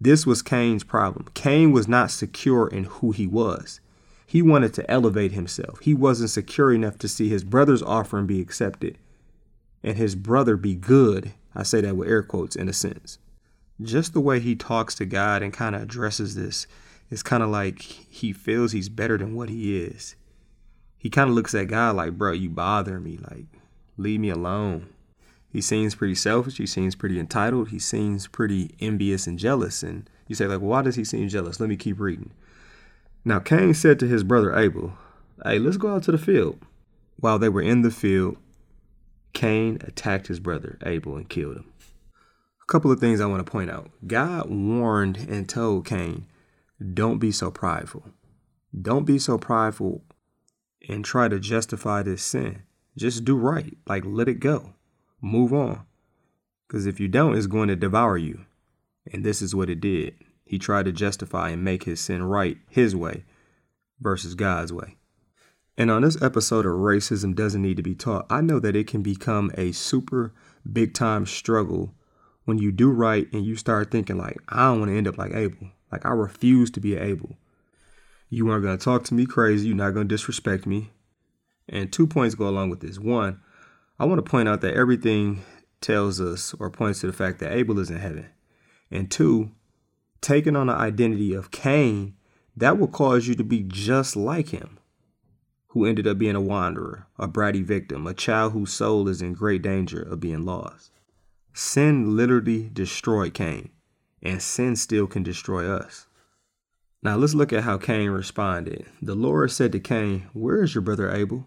This 0.00 0.26
was 0.26 0.42
Cain's 0.42 0.84
problem. 0.84 1.28
Cain 1.34 1.72
was 1.72 1.88
not 1.88 2.10
secure 2.10 2.68
in 2.68 2.84
who 2.84 3.12
he 3.12 3.26
was. 3.26 3.80
He 4.26 4.42
wanted 4.42 4.72
to 4.74 4.90
elevate 4.90 5.32
himself. 5.32 5.80
He 5.80 5.94
wasn't 5.94 6.30
secure 6.30 6.72
enough 6.72 6.98
to 6.98 7.08
see 7.08 7.28
his 7.28 7.44
brother's 7.44 7.82
offering 7.82 8.26
be 8.26 8.40
accepted 8.40 8.98
and 9.82 9.96
his 9.96 10.14
brother 10.14 10.56
be 10.56 10.74
good 10.74 11.32
I 11.54 11.64
say 11.64 11.80
that 11.82 11.96
with 11.96 12.08
air 12.08 12.22
quotes 12.22 12.56
in 12.56 12.68
a 12.68 12.72
sense. 12.72 13.18
Just 13.80 14.14
the 14.14 14.20
way 14.20 14.40
he 14.40 14.54
talks 14.54 14.94
to 14.96 15.04
God 15.04 15.42
and 15.42 15.52
kind 15.52 15.74
of 15.74 15.82
addresses 15.82 16.34
this 16.34 16.66
it's 17.10 17.22
kind 17.22 17.42
of 17.42 17.50
like 17.50 17.82
he 17.82 18.32
feels 18.32 18.72
he's 18.72 18.88
better 18.88 19.18
than 19.18 19.34
what 19.34 19.50
he 19.50 19.76
is. 19.76 20.16
He 21.02 21.10
kind 21.10 21.28
of 21.28 21.34
looks 21.34 21.52
at 21.52 21.66
God 21.66 21.96
like, 21.96 22.16
bro, 22.16 22.30
you 22.30 22.48
bother 22.48 23.00
me. 23.00 23.18
Like, 23.28 23.46
leave 23.96 24.20
me 24.20 24.30
alone. 24.30 24.88
He 25.50 25.60
seems 25.60 25.96
pretty 25.96 26.14
selfish. 26.14 26.58
He 26.58 26.66
seems 26.66 26.94
pretty 26.94 27.18
entitled. 27.18 27.70
He 27.70 27.80
seems 27.80 28.28
pretty 28.28 28.76
envious 28.78 29.26
and 29.26 29.36
jealous. 29.36 29.82
And 29.82 30.08
you 30.28 30.36
say, 30.36 30.46
like, 30.46 30.60
why 30.60 30.82
does 30.82 30.94
he 30.94 31.02
seem 31.02 31.28
jealous? 31.28 31.58
Let 31.58 31.68
me 31.68 31.76
keep 31.76 31.98
reading. 31.98 32.30
Now, 33.24 33.40
Cain 33.40 33.74
said 33.74 33.98
to 33.98 34.06
his 34.06 34.22
brother 34.22 34.56
Abel, 34.56 34.92
Hey, 35.44 35.58
let's 35.58 35.76
go 35.76 35.92
out 35.92 36.04
to 36.04 36.12
the 36.12 36.18
field. 36.18 36.60
While 37.16 37.40
they 37.40 37.48
were 37.48 37.62
in 37.62 37.82
the 37.82 37.90
field, 37.90 38.36
Cain 39.32 39.78
attacked 39.80 40.28
his 40.28 40.38
brother 40.38 40.78
Abel 40.86 41.16
and 41.16 41.28
killed 41.28 41.56
him. 41.56 41.72
A 42.62 42.72
couple 42.72 42.92
of 42.92 43.00
things 43.00 43.20
I 43.20 43.26
want 43.26 43.44
to 43.44 43.50
point 43.50 43.72
out. 43.72 43.90
God 44.06 44.48
warned 44.48 45.16
and 45.16 45.48
told 45.48 45.84
Cain, 45.84 46.28
don't 46.94 47.18
be 47.18 47.32
so 47.32 47.50
prideful. 47.50 48.04
Don't 48.80 49.04
be 49.04 49.18
so 49.18 49.36
prideful 49.36 50.02
and 50.88 51.04
try 51.04 51.28
to 51.28 51.38
justify 51.38 52.02
this 52.02 52.22
sin. 52.22 52.62
Just 52.96 53.24
do 53.24 53.36
right. 53.36 53.76
Like, 53.86 54.04
let 54.04 54.28
it 54.28 54.40
go. 54.40 54.74
Move 55.20 55.52
on. 55.52 55.84
Because 56.66 56.86
if 56.86 57.00
you 57.00 57.08
don't, 57.08 57.36
it's 57.36 57.46
going 57.46 57.68
to 57.68 57.76
devour 57.76 58.16
you. 58.16 58.44
And 59.12 59.24
this 59.24 59.42
is 59.42 59.54
what 59.54 59.70
it 59.70 59.80
did. 59.80 60.14
He 60.44 60.58
tried 60.58 60.84
to 60.84 60.92
justify 60.92 61.50
and 61.50 61.64
make 61.64 61.84
his 61.84 62.00
sin 62.00 62.22
right 62.22 62.58
his 62.68 62.94
way 62.94 63.24
versus 64.00 64.34
God's 64.34 64.72
way. 64.72 64.96
And 65.78 65.90
on 65.90 66.02
this 66.02 66.20
episode 66.20 66.66
of 66.66 66.72
Racism 66.72 67.34
Doesn't 67.34 67.62
Need 67.62 67.78
to 67.78 67.82
Be 67.82 67.94
Taught, 67.94 68.26
I 68.28 68.42
know 68.42 68.60
that 68.60 68.76
it 68.76 68.86
can 68.86 69.02
become 69.02 69.50
a 69.56 69.72
super 69.72 70.32
big 70.70 70.92
time 70.92 71.24
struggle 71.24 71.94
when 72.44 72.58
you 72.58 72.72
do 72.72 72.90
right 72.90 73.26
and 73.32 73.46
you 73.46 73.56
start 73.56 73.90
thinking, 73.90 74.18
like, 74.18 74.36
I 74.48 74.66
don't 74.66 74.80
want 74.80 74.90
to 74.90 74.98
end 74.98 75.08
up 75.08 75.16
like 75.16 75.34
Abel. 75.34 75.68
Like, 75.90 76.04
I 76.04 76.10
refuse 76.10 76.70
to 76.72 76.80
be 76.80 76.96
Abel. 76.96 77.36
You 78.34 78.48
aren't 78.48 78.64
going 78.64 78.78
to 78.78 78.82
talk 78.82 79.04
to 79.04 79.14
me 79.14 79.26
crazy. 79.26 79.68
You're 79.68 79.76
not 79.76 79.92
going 79.92 80.08
to 80.08 80.14
disrespect 80.14 80.64
me. 80.64 80.88
And 81.68 81.92
two 81.92 82.06
points 82.06 82.34
go 82.34 82.48
along 82.48 82.70
with 82.70 82.80
this. 82.80 82.98
One, 82.98 83.42
I 83.98 84.06
want 84.06 84.24
to 84.24 84.30
point 84.30 84.48
out 84.48 84.62
that 84.62 84.72
everything 84.72 85.44
tells 85.82 86.18
us 86.18 86.54
or 86.58 86.70
points 86.70 87.00
to 87.00 87.06
the 87.06 87.12
fact 87.12 87.40
that 87.40 87.52
Abel 87.52 87.78
is 87.78 87.90
in 87.90 87.98
heaven. 87.98 88.30
And 88.90 89.10
two, 89.10 89.50
taking 90.22 90.56
on 90.56 90.68
the 90.68 90.72
identity 90.72 91.34
of 91.34 91.50
Cain, 91.50 92.14
that 92.56 92.78
will 92.78 92.88
cause 92.88 93.26
you 93.26 93.34
to 93.34 93.44
be 93.44 93.64
just 93.64 94.16
like 94.16 94.48
him 94.48 94.78
who 95.68 95.84
ended 95.84 96.06
up 96.06 96.16
being 96.16 96.34
a 96.34 96.40
wanderer, 96.40 97.06
a 97.18 97.28
bratty 97.28 97.62
victim, 97.62 98.06
a 98.06 98.14
child 98.14 98.54
whose 98.54 98.72
soul 98.72 99.08
is 99.08 99.20
in 99.20 99.34
great 99.34 99.60
danger 99.60 100.00
of 100.00 100.20
being 100.20 100.46
lost. 100.46 100.90
Sin 101.52 102.16
literally 102.16 102.70
destroyed 102.72 103.34
Cain, 103.34 103.68
and 104.22 104.40
sin 104.40 104.74
still 104.74 105.06
can 105.06 105.22
destroy 105.22 105.70
us. 105.70 106.06
Now 107.02 107.16
let's 107.16 107.34
look 107.34 107.52
at 107.52 107.64
how 107.64 107.78
Cain 107.78 108.10
responded. 108.10 108.86
The 109.00 109.14
Lord 109.14 109.50
said 109.50 109.72
to 109.72 109.80
Cain, 109.80 110.28
Where 110.32 110.62
is 110.62 110.74
your 110.74 110.82
brother 110.82 111.10
Abel? 111.10 111.46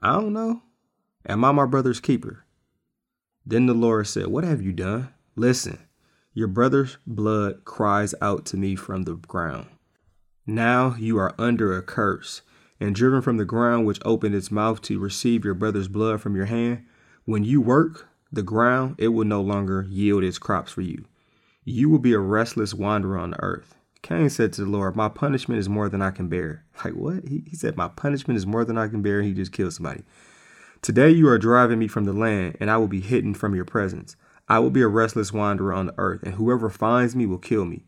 I 0.00 0.12
don't 0.12 0.32
know. 0.32 0.62
Am 1.28 1.44
I 1.44 1.52
my 1.52 1.66
brother's 1.66 2.00
keeper? 2.00 2.44
Then 3.44 3.66
the 3.66 3.74
Lord 3.74 4.06
said, 4.06 4.28
What 4.28 4.44
have 4.44 4.62
you 4.62 4.72
done? 4.72 5.10
Listen, 5.36 5.78
your 6.32 6.48
brother's 6.48 6.96
blood 7.06 7.64
cries 7.64 8.14
out 8.22 8.46
to 8.46 8.56
me 8.56 8.76
from 8.76 9.02
the 9.02 9.14
ground. 9.14 9.66
Now 10.46 10.96
you 10.98 11.18
are 11.18 11.34
under 11.38 11.76
a 11.76 11.82
curse 11.82 12.42
and 12.80 12.94
driven 12.94 13.22
from 13.22 13.36
the 13.36 13.44
ground 13.44 13.86
which 13.86 14.00
opened 14.04 14.34
its 14.34 14.50
mouth 14.50 14.80
to 14.82 14.98
receive 14.98 15.44
your 15.44 15.54
brother's 15.54 15.88
blood 15.88 16.20
from 16.20 16.36
your 16.36 16.46
hand, 16.46 16.84
when 17.24 17.44
you 17.44 17.60
work 17.60 18.08
the 18.30 18.42
ground, 18.42 18.94
it 18.98 19.08
will 19.08 19.24
no 19.24 19.40
longer 19.40 19.86
yield 19.88 20.22
its 20.22 20.38
crops 20.38 20.72
for 20.72 20.82
you. 20.82 21.04
You 21.64 21.90
will 21.90 21.98
be 21.98 22.12
a 22.12 22.18
restless 22.18 22.72
wanderer 22.72 23.18
on 23.18 23.30
the 23.30 23.42
earth. 23.42 23.74
Cain 24.08 24.30
said 24.30 24.54
to 24.54 24.64
the 24.64 24.70
Lord, 24.70 24.96
My 24.96 25.10
punishment 25.10 25.58
is 25.60 25.68
more 25.68 25.90
than 25.90 26.00
I 26.00 26.10
can 26.10 26.28
bear. 26.28 26.64
Like 26.84 26.94
what? 26.94 27.28
He, 27.28 27.42
he 27.46 27.56
said, 27.56 27.76
My 27.76 27.88
punishment 27.88 28.38
is 28.38 28.46
more 28.46 28.64
than 28.64 28.78
I 28.78 28.88
can 28.88 29.02
bear. 29.02 29.18
And 29.18 29.28
he 29.28 29.34
just 29.34 29.52
killed 29.52 29.74
somebody. 29.74 30.02
Today 30.80 31.10
you 31.10 31.28
are 31.28 31.38
driving 31.38 31.78
me 31.78 31.88
from 31.88 32.04
the 32.04 32.12
land, 32.14 32.56
and 32.58 32.70
I 32.70 32.78
will 32.78 32.88
be 32.88 33.00
hidden 33.00 33.34
from 33.34 33.54
your 33.54 33.66
presence. 33.66 34.16
I 34.48 34.60
will 34.60 34.70
be 34.70 34.80
a 34.80 34.88
restless 34.88 35.32
wanderer 35.32 35.74
on 35.74 35.86
the 35.86 35.94
earth, 35.98 36.22
and 36.22 36.36
whoever 36.36 36.70
finds 36.70 37.14
me 37.14 37.26
will 37.26 37.38
kill 37.38 37.66
me. 37.66 37.84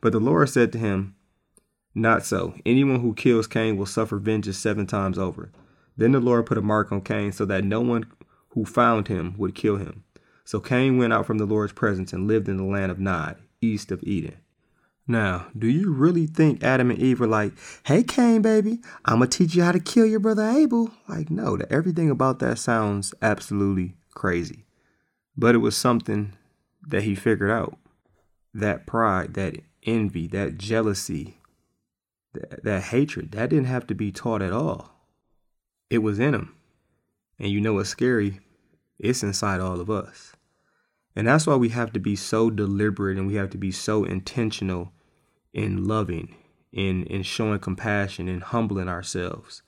But 0.00 0.12
the 0.12 0.18
Lord 0.18 0.48
said 0.48 0.72
to 0.72 0.78
him, 0.78 1.14
not 1.94 2.24
so. 2.24 2.54
Anyone 2.66 3.00
who 3.00 3.14
kills 3.14 3.46
Cain 3.46 3.76
will 3.76 3.86
suffer 3.86 4.18
vengeance 4.18 4.58
seven 4.58 4.86
times 4.86 5.18
over. 5.18 5.52
Then 5.96 6.12
the 6.12 6.20
Lord 6.20 6.46
put 6.46 6.58
a 6.58 6.62
mark 6.62 6.90
on 6.90 7.02
Cain 7.02 7.30
so 7.30 7.44
that 7.44 7.64
no 7.64 7.80
one 7.80 8.06
who 8.50 8.64
found 8.64 9.08
him 9.08 9.34
would 9.36 9.54
kill 9.54 9.76
him. 9.76 10.04
So 10.44 10.60
Cain 10.60 10.98
went 10.98 11.12
out 11.12 11.26
from 11.26 11.38
the 11.38 11.46
Lord's 11.46 11.72
presence 11.72 12.12
and 12.12 12.26
lived 12.26 12.48
in 12.48 12.56
the 12.56 12.64
land 12.64 12.90
of 12.90 12.98
Nod, 12.98 13.36
east 13.60 13.92
of 13.92 14.02
Eden. 14.02 14.36
Now, 15.10 15.48
do 15.58 15.66
you 15.66 15.92
really 15.92 16.28
think 16.28 16.62
Adam 16.62 16.88
and 16.88 17.00
Eve 17.00 17.18
were 17.18 17.26
like, 17.26 17.52
hey, 17.82 18.04
Cain, 18.04 18.42
baby, 18.42 18.78
I'm 19.04 19.18
going 19.18 19.28
to 19.28 19.38
teach 19.38 19.56
you 19.56 19.64
how 19.64 19.72
to 19.72 19.80
kill 19.80 20.06
your 20.06 20.20
brother 20.20 20.48
Abel? 20.48 20.92
Like, 21.08 21.32
no, 21.32 21.58
everything 21.68 22.10
about 22.10 22.38
that 22.38 22.60
sounds 22.60 23.12
absolutely 23.20 23.96
crazy. 24.14 24.66
But 25.36 25.56
it 25.56 25.58
was 25.58 25.76
something 25.76 26.34
that 26.86 27.02
he 27.02 27.16
figured 27.16 27.50
out. 27.50 27.76
That 28.54 28.86
pride, 28.86 29.34
that 29.34 29.56
envy, 29.82 30.28
that 30.28 30.58
jealousy, 30.58 31.38
that, 32.32 32.62
that 32.62 32.82
hatred, 32.84 33.32
that 33.32 33.50
didn't 33.50 33.64
have 33.64 33.88
to 33.88 33.96
be 33.96 34.12
taught 34.12 34.42
at 34.42 34.52
all. 34.52 34.92
It 35.90 36.04
was 36.04 36.20
in 36.20 36.34
him. 36.34 36.54
And 37.36 37.50
you 37.50 37.60
know 37.60 37.72
what's 37.72 37.88
scary? 37.88 38.38
It's 39.00 39.24
inside 39.24 39.60
all 39.60 39.80
of 39.80 39.90
us. 39.90 40.34
And 41.16 41.26
that's 41.26 41.48
why 41.48 41.56
we 41.56 41.70
have 41.70 41.92
to 41.94 41.98
be 41.98 42.14
so 42.14 42.48
deliberate 42.48 43.18
and 43.18 43.26
we 43.26 43.34
have 43.34 43.50
to 43.50 43.58
be 43.58 43.72
so 43.72 44.04
intentional 44.04 44.92
in 45.52 45.84
loving, 45.84 46.36
in, 46.72 47.04
in 47.04 47.22
showing 47.22 47.58
compassion, 47.58 48.28
and 48.28 48.42
humbling 48.42 48.88
ourselves. 48.88 49.62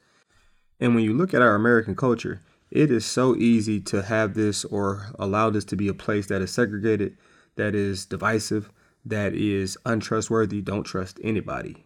And 0.81 0.95
when 0.95 1.05
you 1.05 1.15
look 1.15 1.33
at 1.35 1.43
our 1.43 1.55
American 1.55 1.95
culture, 1.95 2.43
it 2.71 2.91
is 2.91 3.05
so 3.05 3.37
easy 3.37 3.81
to 3.83 4.03
have 4.03 4.35
this 4.35 4.65
or 4.65 5.09
allow 5.19 5.51
this 5.51 5.65
to 5.67 5.77
be 5.77 5.89
a 5.89 5.95
place 5.95 6.27
that 6.29 6.43
is 6.43 6.51
segregated, 6.51 7.17
that 7.57 7.75
is 7.75 8.07
divisive, 8.07 8.71
that 9.05 9.35
is 9.35 9.77
untrustworthy. 9.85 10.61
Don't 10.61 10.85
trust 10.85 11.21
anybody. 11.23 11.85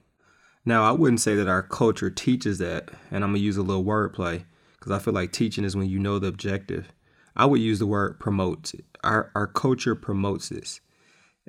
Now, 0.65 0.85
I 0.85 0.93
wouldn't 0.93 1.21
say 1.21 1.35
that 1.35 1.49
our 1.49 1.63
culture 1.63 2.11
teaches 2.11 2.59
that, 2.59 2.91
and 3.11 3.25
I'm 3.25 3.31
gonna 3.31 3.39
use 3.39 3.57
a 3.57 3.63
little 3.63 3.85
wordplay 3.85 4.45
because 4.79 4.93
I 4.93 4.99
feel 4.99 5.15
like 5.15 5.33
teaching 5.33 5.65
is 5.65 5.77
when 5.77 5.89
you 5.89 5.99
know 5.99 6.19
the 6.19 6.29
objective. 6.29 6.93
I 7.37 7.47
would 7.47 7.61
use 7.61 7.79
the 7.79 7.87
word 7.87 8.19
promote. 8.19 8.73
Our 9.05 9.31
our 9.35 9.47
culture 9.47 9.95
promotes 9.95 10.49
this, 10.49 10.81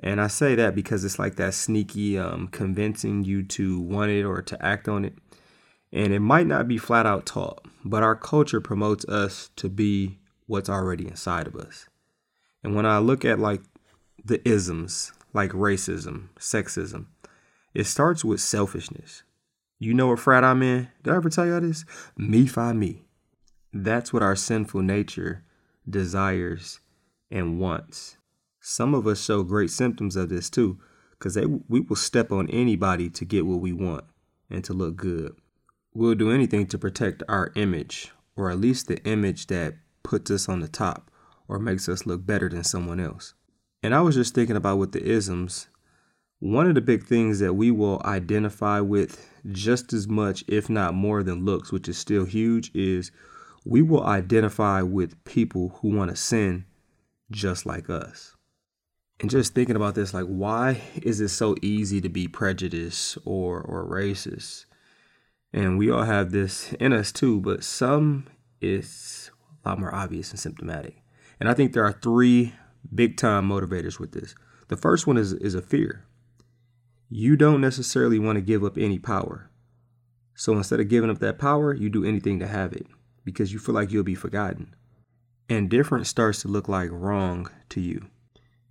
and 0.00 0.20
I 0.20 0.28
say 0.28 0.54
that 0.54 0.74
because 0.74 1.04
it's 1.04 1.18
like 1.18 1.36
that 1.36 1.54
sneaky 1.54 2.18
um, 2.18 2.48
convincing 2.48 3.24
you 3.24 3.42
to 3.44 3.80
want 3.80 4.10
it 4.10 4.24
or 4.24 4.42
to 4.42 4.64
act 4.64 4.88
on 4.88 5.04
it, 5.04 5.14
and 5.92 6.12
it 6.12 6.20
might 6.20 6.46
not 6.46 6.68
be 6.68 6.78
flat 6.78 7.06
out 7.06 7.26
taught, 7.26 7.64
but 7.84 8.02
our 8.02 8.14
culture 8.14 8.60
promotes 8.60 9.04
us 9.06 9.50
to 9.56 9.68
be 9.68 10.18
what's 10.46 10.68
already 10.68 11.06
inside 11.06 11.46
of 11.46 11.56
us. 11.56 11.88
And 12.62 12.74
when 12.74 12.86
I 12.86 12.98
look 12.98 13.24
at 13.24 13.38
like 13.38 13.62
the 14.24 14.46
isms, 14.48 15.12
like 15.32 15.50
racism, 15.52 16.28
sexism, 16.38 17.06
it 17.74 17.84
starts 17.84 18.24
with 18.24 18.40
selfishness. 18.40 19.22
You 19.78 19.94
know 19.94 20.08
what 20.08 20.18
frat 20.18 20.44
I'm 20.44 20.62
in? 20.62 20.88
Did 21.02 21.12
I 21.12 21.16
ever 21.16 21.30
tell 21.30 21.46
y'all 21.46 21.60
this? 21.60 21.84
Me 22.16 22.46
Phi 22.46 22.72
me. 22.72 23.04
That's 23.72 24.12
what 24.12 24.22
our 24.22 24.36
sinful 24.36 24.82
nature 24.82 25.44
desires 25.88 26.80
and 27.30 27.58
wants. 27.58 28.17
Some 28.70 28.94
of 28.94 29.06
us 29.06 29.24
show 29.24 29.44
great 29.44 29.70
symptoms 29.70 30.14
of 30.14 30.28
this 30.28 30.50
too, 30.50 30.78
because 31.12 31.38
we 31.68 31.80
will 31.80 31.96
step 31.96 32.30
on 32.30 32.50
anybody 32.50 33.08
to 33.08 33.24
get 33.24 33.46
what 33.46 33.62
we 33.62 33.72
want 33.72 34.04
and 34.50 34.62
to 34.64 34.74
look 34.74 34.94
good. 34.94 35.34
We'll 35.94 36.14
do 36.14 36.30
anything 36.30 36.66
to 36.66 36.78
protect 36.78 37.22
our 37.30 37.50
image, 37.54 38.12
or 38.36 38.50
at 38.50 38.60
least 38.60 38.86
the 38.86 39.02
image 39.04 39.46
that 39.46 39.76
puts 40.02 40.30
us 40.30 40.50
on 40.50 40.60
the 40.60 40.68
top 40.68 41.10
or 41.48 41.58
makes 41.58 41.88
us 41.88 42.04
look 42.04 42.26
better 42.26 42.50
than 42.50 42.62
someone 42.62 43.00
else. 43.00 43.32
And 43.82 43.94
I 43.94 44.02
was 44.02 44.16
just 44.16 44.34
thinking 44.34 44.54
about 44.54 44.76
with 44.76 44.92
the 44.92 45.02
isms 45.02 45.68
one 46.38 46.68
of 46.68 46.74
the 46.74 46.82
big 46.82 47.04
things 47.04 47.38
that 47.38 47.54
we 47.54 47.70
will 47.70 48.02
identify 48.04 48.80
with 48.80 49.30
just 49.50 49.94
as 49.94 50.06
much, 50.06 50.44
if 50.46 50.68
not 50.68 50.92
more 50.92 51.22
than 51.22 51.42
looks, 51.42 51.72
which 51.72 51.88
is 51.88 51.96
still 51.96 52.26
huge, 52.26 52.70
is 52.74 53.12
we 53.64 53.80
will 53.80 54.04
identify 54.04 54.82
with 54.82 55.24
people 55.24 55.70
who 55.80 55.88
want 55.88 56.10
to 56.10 56.16
sin 56.16 56.66
just 57.30 57.64
like 57.64 57.88
us. 57.88 58.34
And 59.20 59.30
just 59.30 59.54
thinking 59.54 59.76
about 59.76 59.94
this, 59.94 60.14
like, 60.14 60.26
why 60.26 60.80
is 61.02 61.20
it 61.20 61.30
so 61.30 61.56
easy 61.60 62.00
to 62.00 62.08
be 62.08 62.28
prejudiced 62.28 63.18
or, 63.24 63.60
or 63.60 63.84
racist? 63.84 64.64
And 65.52 65.76
we 65.76 65.90
all 65.90 66.04
have 66.04 66.30
this 66.30 66.72
in 66.74 66.92
us 66.92 67.10
too, 67.10 67.40
but 67.40 67.64
some 67.64 68.26
is 68.60 69.30
a 69.64 69.70
lot 69.70 69.80
more 69.80 69.94
obvious 69.94 70.30
and 70.30 70.38
symptomatic. 70.38 71.02
And 71.40 71.48
I 71.48 71.54
think 71.54 71.72
there 71.72 71.84
are 71.84 71.92
three 71.92 72.54
big 72.94 73.16
time 73.16 73.48
motivators 73.48 73.98
with 73.98 74.12
this. 74.12 74.34
The 74.68 74.76
first 74.76 75.06
one 75.06 75.16
is, 75.16 75.32
is 75.32 75.54
a 75.54 75.62
fear 75.62 76.04
you 77.10 77.36
don't 77.36 77.60
necessarily 77.60 78.18
want 78.18 78.36
to 78.36 78.42
give 78.42 78.62
up 78.62 78.76
any 78.76 78.98
power. 78.98 79.50
So 80.34 80.52
instead 80.56 80.80
of 80.80 80.88
giving 80.88 81.10
up 81.10 81.18
that 81.20 81.38
power, 81.38 81.74
you 81.74 81.88
do 81.88 82.04
anything 82.04 82.38
to 82.40 82.46
have 82.46 82.72
it 82.72 82.86
because 83.24 83.52
you 83.52 83.58
feel 83.58 83.74
like 83.74 83.90
you'll 83.90 84.04
be 84.04 84.14
forgotten. 84.14 84.74
Indifference 85.48 86.08
starts 86.08 86.42
to 86.42 86.48
look 86.48 86.68
like 86.68 86.90
wrong 86.92 87.50
to 87.70 87.80
you. 87.80 88.06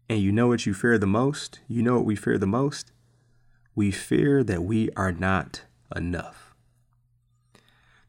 And 0.09 0.19
you 0.19 0.31
know 0.31 0.47
what 0.47 0.65
you 0.65 0.73
fear 0.73 0.97
the 0.97 1.05
most? 1.05 1.59
You 1.67 1.83
know 1.83 1.95
what 1.95 2.05
we 2.05 2.15
fear 2.15 2.37
the 2.37 2.47
most? 2.47 2.91
We 3.75 3.91
fear 3.91 4.43
that 4.43 4.63
we 4.63 4.89
are 4.95 5.11
not 5.11 5.63
enough. 5.95 6.55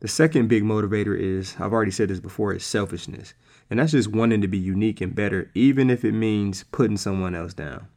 The 0.00 0.08
second 0.08 0.48
big 0.48 0.62
motivator 0.62 1.18
is, 1.18 1.56
I've 1.58 1.72
already 1.72 1.90
said 1.90 2.08
this 2.08 2.20
before, 2.20 2.54
is 2.54 2.64
selfishness. 2.64 3.34
And 3.68 3.80
that's 3.80 3.92
just 3.92 4.08
wanting 4.08 4.40
to 4.42 4.48
be 4.48 4.58
unique 4.58 5.00
and 5.00 5.14
better, 5.14 5.50
even 5.54 5.90
if 5.90 6.04
it 6.04 6.12
means 6.12 6.64
putting 6.70 6.96
someone 6.96 7.34
else 7.34 7.52
down. 7.52 7.88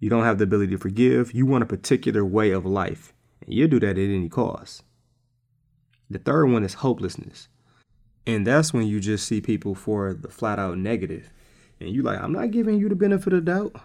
You 0.00 0.10
don't 0.10 0.24
have 0.24 0.38
the 0.38 0.44
ability 0.44 0.72
to 0.72 0.78
forgive. 0.78 1.32
You 1.32 1.46
want 1.46 1.62
a 1.62 1.66
particular 1.66 2.24
way 2.24 2.50
of 2.50 2.66
life, 2.66 3.12
and 3.40 3.54
you'll 3.54 3.68
do 3.68 3.80
that 3.80 3.90
at 3.90 3.98
any 3.98 4.28
cost. 4.28 4.82
The 6.10 6.18
third 6.18 6.46
one 6.46 6.64
is 6.64 6.74
hopelessness. 6.74 7.48
And 8.26 8.46
that's 8.46 8.74
when 8.74 8.86
you 8.86 9.00
just 9.00 9.26
see 9.26 9.40
people 9.40 9.74
for 9.74 10.12
the 10.12 10.28
flat 10.28 10.58
out 10.58 10.78
negative. 10.78 11.32
And 11.80 11.90
you 11.90 12.02
like, 12.02 12.20
I'm 12.20 12.32
not 12.32 12.50
giving 12.50 12.78
you 12.78 12.88
the 12.88 12.96
benefit 12.96 13.32
of 13.32 13.44
doubt. 13.44 13.76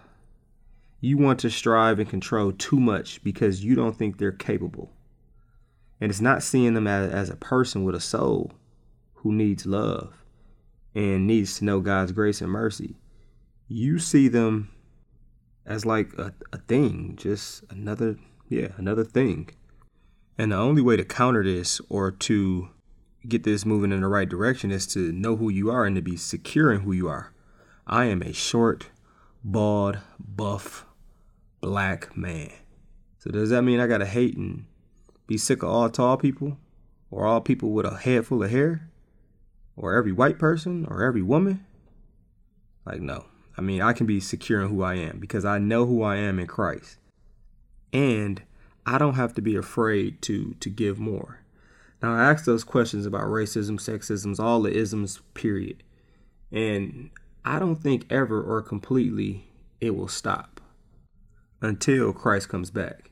You 1.00 1.18
want 1.18 1.40
to 1.42 1.50
strive 1.50 2.00
and 2.00 2.10
control 2.10 2.52
too 2.54 2.80
much 2.80 3.24
because 3.24 3.64
you 3.64 3.76
don't 3.76 3.98
think 3.98 4.18
they're 4.18 4.32
capable. 4.32 4.92
And 6.00 6.10
it's 6.10 6.22
not 6.22 6.44
seeing 6.44 6.74
them 6.74 6.88
as, 6.88 7.12
as 7.12 7.30
a 7.30 7.36
person 7.36 7.84
with 7.84 7.96
a 7.96 8.00
soul 8.00 8.52
who 9.16 9.34
needs 9.34 9.66
love 9.66 10.24
and 10.96 11.28
needs 11.28 11.58
to 11.58 11.66
know 11.66 11.82
God's 11.82 12.12
grace 12.12 12.42
and 12.42 12.52
mercy. 12.52 12.96
You 13.68 14.00
see 14.00 14.28
them 14.28 14.70
as 15.66 15.86
like 15.86 16.14
a, 16.18 16.34
a 16.52 16.58
thing, 16.58 17.16
just 17.18 17.64
another, 17.70 18.18
yeah, 18.50 18.70
another 18.78 19.04
thing. 19.04 19.50
And 20.38 20.52
the 20.52 20.58
only 20.58 20.82
way 20.82 20.98
to 20.98 21.06
counter 21.06 21.44
this 21.44 21.80
or 21.90 22.12
to 22.12 22.70
get 23.28 23.44
this 23.44 23.66
moving 23.66 23.92
in 23.92 24.02
the 24.02 24.08
right 24.08 24.28
direction 24.28 24.72
is 24.72 24.88
to 24.88 25.12
know 25.12 25.36
who 25.36 25.50
you 25.50 25.70
are 25.70 25.86
and 25.86 25.96
to 25.96 26.02
be 26.02 26.18
secure 26.18 26.72
in 26.72 26.82
who 26.82 26.92
you 26.92 27.08
are. 27.08 27.33
I 27.86 28.06
am 28.06 28.22
a 28.22 28.34
short, 28.34 28.90
bald, 29.44 30.00
buff, 30.20 30.86
black 31.62 32.16
man. 32.16 32.52
So 33.20 33.32
does 33.32 33.50
that 33.50 33.64
mean 33.64 33.80
I 33.80 33.88
gotta 33.88 34.06
hate 34.06 34.38
and 34.38 34.66
be 35.28 35.38
sick 35.38 35.64
of 35.64 35.70
all 35.70 35.90
tall 35.90 36.18
people? 36.18 36.58
Or 37.12 37.26
all 37.26 37.42
people 37.42 37.72
with 37.72 37.86
a 37.86 37.96
head 37.96 38.26
full 38.26 38.44
of 38.44 38.50
hair? 38.50 38.90
Or 39.76 39.96
every 39.96 40.12
white 40.12 40.40
person? 40.40 40.86
Or 40.90 41.04
every 41.04 41.22
woman? 41.22 41.66
Like, 42.86 43.02
no. 43.02 43.26
I 43.58 43.62
mean, 43.62 43.82
I 43.82 43.94
can 43.94 44.06
be 44.06 44.20
secure 44.20 44.62
in 44.62 44.70
who 44.70 44.82
I 44.82 44.96
am 44.96 45.20
because 45.20 45.46
I 45.46 45.60
know 45.60 45.86
who 45.86 46.02
I 46.02 46.16
am 46.18 46.40
in 46.40 46.48
Christ. 46.48 46.98
And 47.92 48.42
I 48.86 48.98
don't 48.98 49.14
have 49.14 49.34
to 49.36 49.42
be 49.42 49.56
afraid 49.56 50.22
to 50.24 50.56
to 50.60 50.70
give 50.70 51.00
more. 51.00 51.40
Now 52.02 52.16
I 52.16 52.30
asked 52.30 52.46
those 52.46 52.64
questions 52.64 53.06
about 53.06 53.24
racism, 53.24 53.80
sexisms, 53.80 54.40
all 54.40 54.62
the 54.62 54.76
isms, 54.76 55.22
period. 55.34 55.84
And 56.52 57.12
I 57.46 57.60
don't 57.60 57.76
think 57.76 58.06
ever 58.10 58.42
or 58.42 58.62
completely 58.62 59.48
it 59.82 59.96
will 59.96 60.08
stop 60.08 60.62
until 61.62 62.14
Christ 62.14 62.50
comes 62.50 62.72
back. 62.72 63.12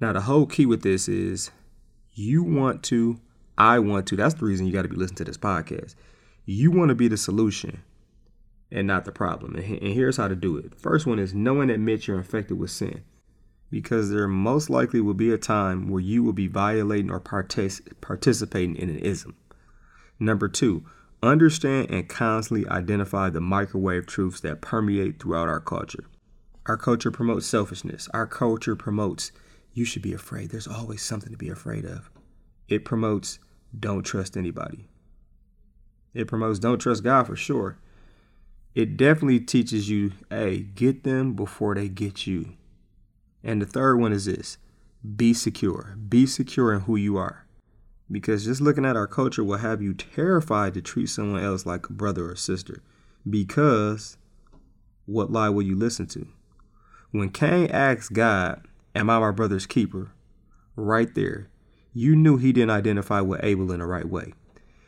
Now 0.00 0.12
the 0.12 0.22
whole 0.22 0.46
key 0.46 0.66
with 0.66 0.82
this 0.82 1.08
is 1.08 1.50
you 2.12 2.42
want 2.42 2.82
to, 2.84 3.20
I 3.56 3.78
want 3.78 4.06
to. 4.08 4.16
That's 4.16 4.34
the 4.34 4.44
reason 4.44 4.66
you 4.66 4.72
got 4.72 4.82
to 4.82 4.88
be 4.88 4.96
listening 4.96 5.16
to 5.16 5.24
this 5.24 5.38
podcast. 5.38 5.94
You 6.44 6.70
want 6.70 6.88
to 6.88 6.94
be 6.94 7.08
the 7.08 7.16
solution 7.16 7.82
and 8.70 8.86
not 8.86 9.04
the 9.04 9.12
problem. 9.12 9.56
And 9.56 9.64
here's 9.64 10.16
how 10.16 10.28
to 10.28 10.36
do 10.36 10.56
it. 10.56 10.78
First 10.78 11.06
one 11.06 11.18
is 11.18 11.34
know 11.34 11.60
and 11.60 11.70
admit 11.70 12.06
you're 12.06 12.18
infected 12.18 12.58
with 12.58 12.70
sin. 12.70 13.02
Because 13.70 14.08
there 14.08 14.26
most 14.26 14.70
likely 14.70 15.02
will 15.02 15.14
be 15.14 15.30
a 15.30 15.36
time 15.36 15.90
where 15.90 16.00
you 16.00 16.22
will 16.22 16.32
be 16.32 16.48
violating 16.48 17.10
or 17.10 17.20
partic- 17.20 18.00
participating 18.00 18.76
in 18.76 18.88
an 18.88 18.98
ism. 18.98 19.36
Number 20.18 20.48
two, 20.48 20.84
understand 21.22 21.90
and 21.90 22.08
constantly 22.08 22.68
identify 22.68 23.30
the 23.30 23.40
microwave 23.40 24.06
truths 24.06 24.40
that 24.40 24.60
permeate 24.60 25.20
throughout 25.20 25.48
our 25.48 25.60
culture. 25.60 26.04
Our 26.66 26.76
culture 26.76 27.10
promotes 27.10 27.46
selfishness. 27.46 28.08
Our 28.14 28.26
culture 28.26 28.76
promotes 28.76 29.32
you 29.72 29.84
should 29.84 30.02
be 30.02 30.12
afraid. 30.12 30.50
There's 30.50 30.68
always 30.68 31.02
something 31.02 31.30
to 31.30 31.38
be 31.38 31.48
afraid 31.48 31.84
of. 31.84 32.10
It 32.68 32.84
promotes 32.84 33.38
don't 33.78 34.02
trust 34.02 34.36
anybody. 34.36 34.88
It 36.14 36.26
promotes 36.26 36.58
don't 36.58 36.78
trust 36.78 37.04
God 37.04 37.26
for 37.26 37.36
sure 37.36 37.78
it 38.78 38.96
definitely 38.96 39.40
teaches 39.40 39.90
you, 39.90 40.12
hey, 40.30 40.60
get 40.60 41.02
them 41.02 41.34
before 41.34 41.74
they 41.74 41.88
get 41.88 42.28
you. 42.28 42.54
And 43.42 43.60
the 43.60 43.66
third 43.66 43.96
one 43.96 44.12
is 44.12 44.26
this 44.26 44.56
be 45.16 45.34
secure. 45.34 45.96
Be 46.08 46.26
secure 46.26 46.72
in 46.72 46.82
who 46.82 46.94
you 46.94 47.16
are. 47.16 47.44
Because 48.10 48.44
just 48.44 48.60
looking 48.60 48.84
at 48.84 48.96
our 48.96 49.06
culture 49.06 49.44
will 49.44 49.58
have 49.58 49.82
you 49.82 49.92
terrified 49.94 50.74
to 50.74 50.82
treat 50.82 51.08
someone 51.08 51.42
else 51.42 51.66
like 51.66 51.88
a 51.88 51.92
brother 51.92 52.30
or 52.30 52.36
sister. 52.36 52.82
Because 53.28 54.16
what 55.06 55.30
lie 55.30 55.48
will 55.48 55.62
you 55.62 55.76
listen 55.76 56.06
to? 56.08 56.26
When 57.10 57.30
Cain 57.30 57.70
asked 57.70 58.12
God, 58.12 58.62
Am 58.94 59.10
I 59.10 59.18
my 59.18 59.30
brother's 59.30 59.66
keeper? 59.66 60.10
Right 60.76 61.14
there, 61.14 61.48
you 61.92 62.16
knew 62.16 62.36
he 62.36 62.52
didn't 62.52 62.70
identify 62.70 63.20
with 63.20 63.42
Abel 63.42 63.72
in 63.72 63.80
the 63.80 63.86
right 63.86 64.08
way. 64.08 64.32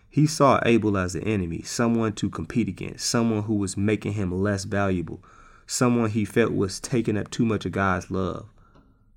He 0.08 0.26
saw 0.26 0.60
Abel 0.64 0.98
as 0.98 1.14
an 1.14 1.22
enemy, 1.22 1.62
someone 1.62 2.14
to 2.14 2.28
compete 2.28 2.68
against, 2.68 3.08
someone 3.08 3.44
who 3.44 3.54
was 3.54 3.76
making 3.76 4.14
him 4.14 4.32
less 4.32 4.64
valuable, 4.64 5.22
someone 5.66 6.10
he 6.10 6.24
felt 6.24 6.52
was 6.52 6.80
taking 6.80 7.16
up 7.16 7.30
too 7.30 7.44
much 7.44 7.64
of 7.64 7.72
God's 7.72 8.10
love, 8.10 8.48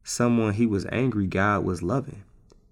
someone 0.03 0.53
he 0.53 0.67
was 0.67 0.85
angry 0.91 1.25
God 1.25 1.65
was 1.65 1.81
loving. 1.81 2.23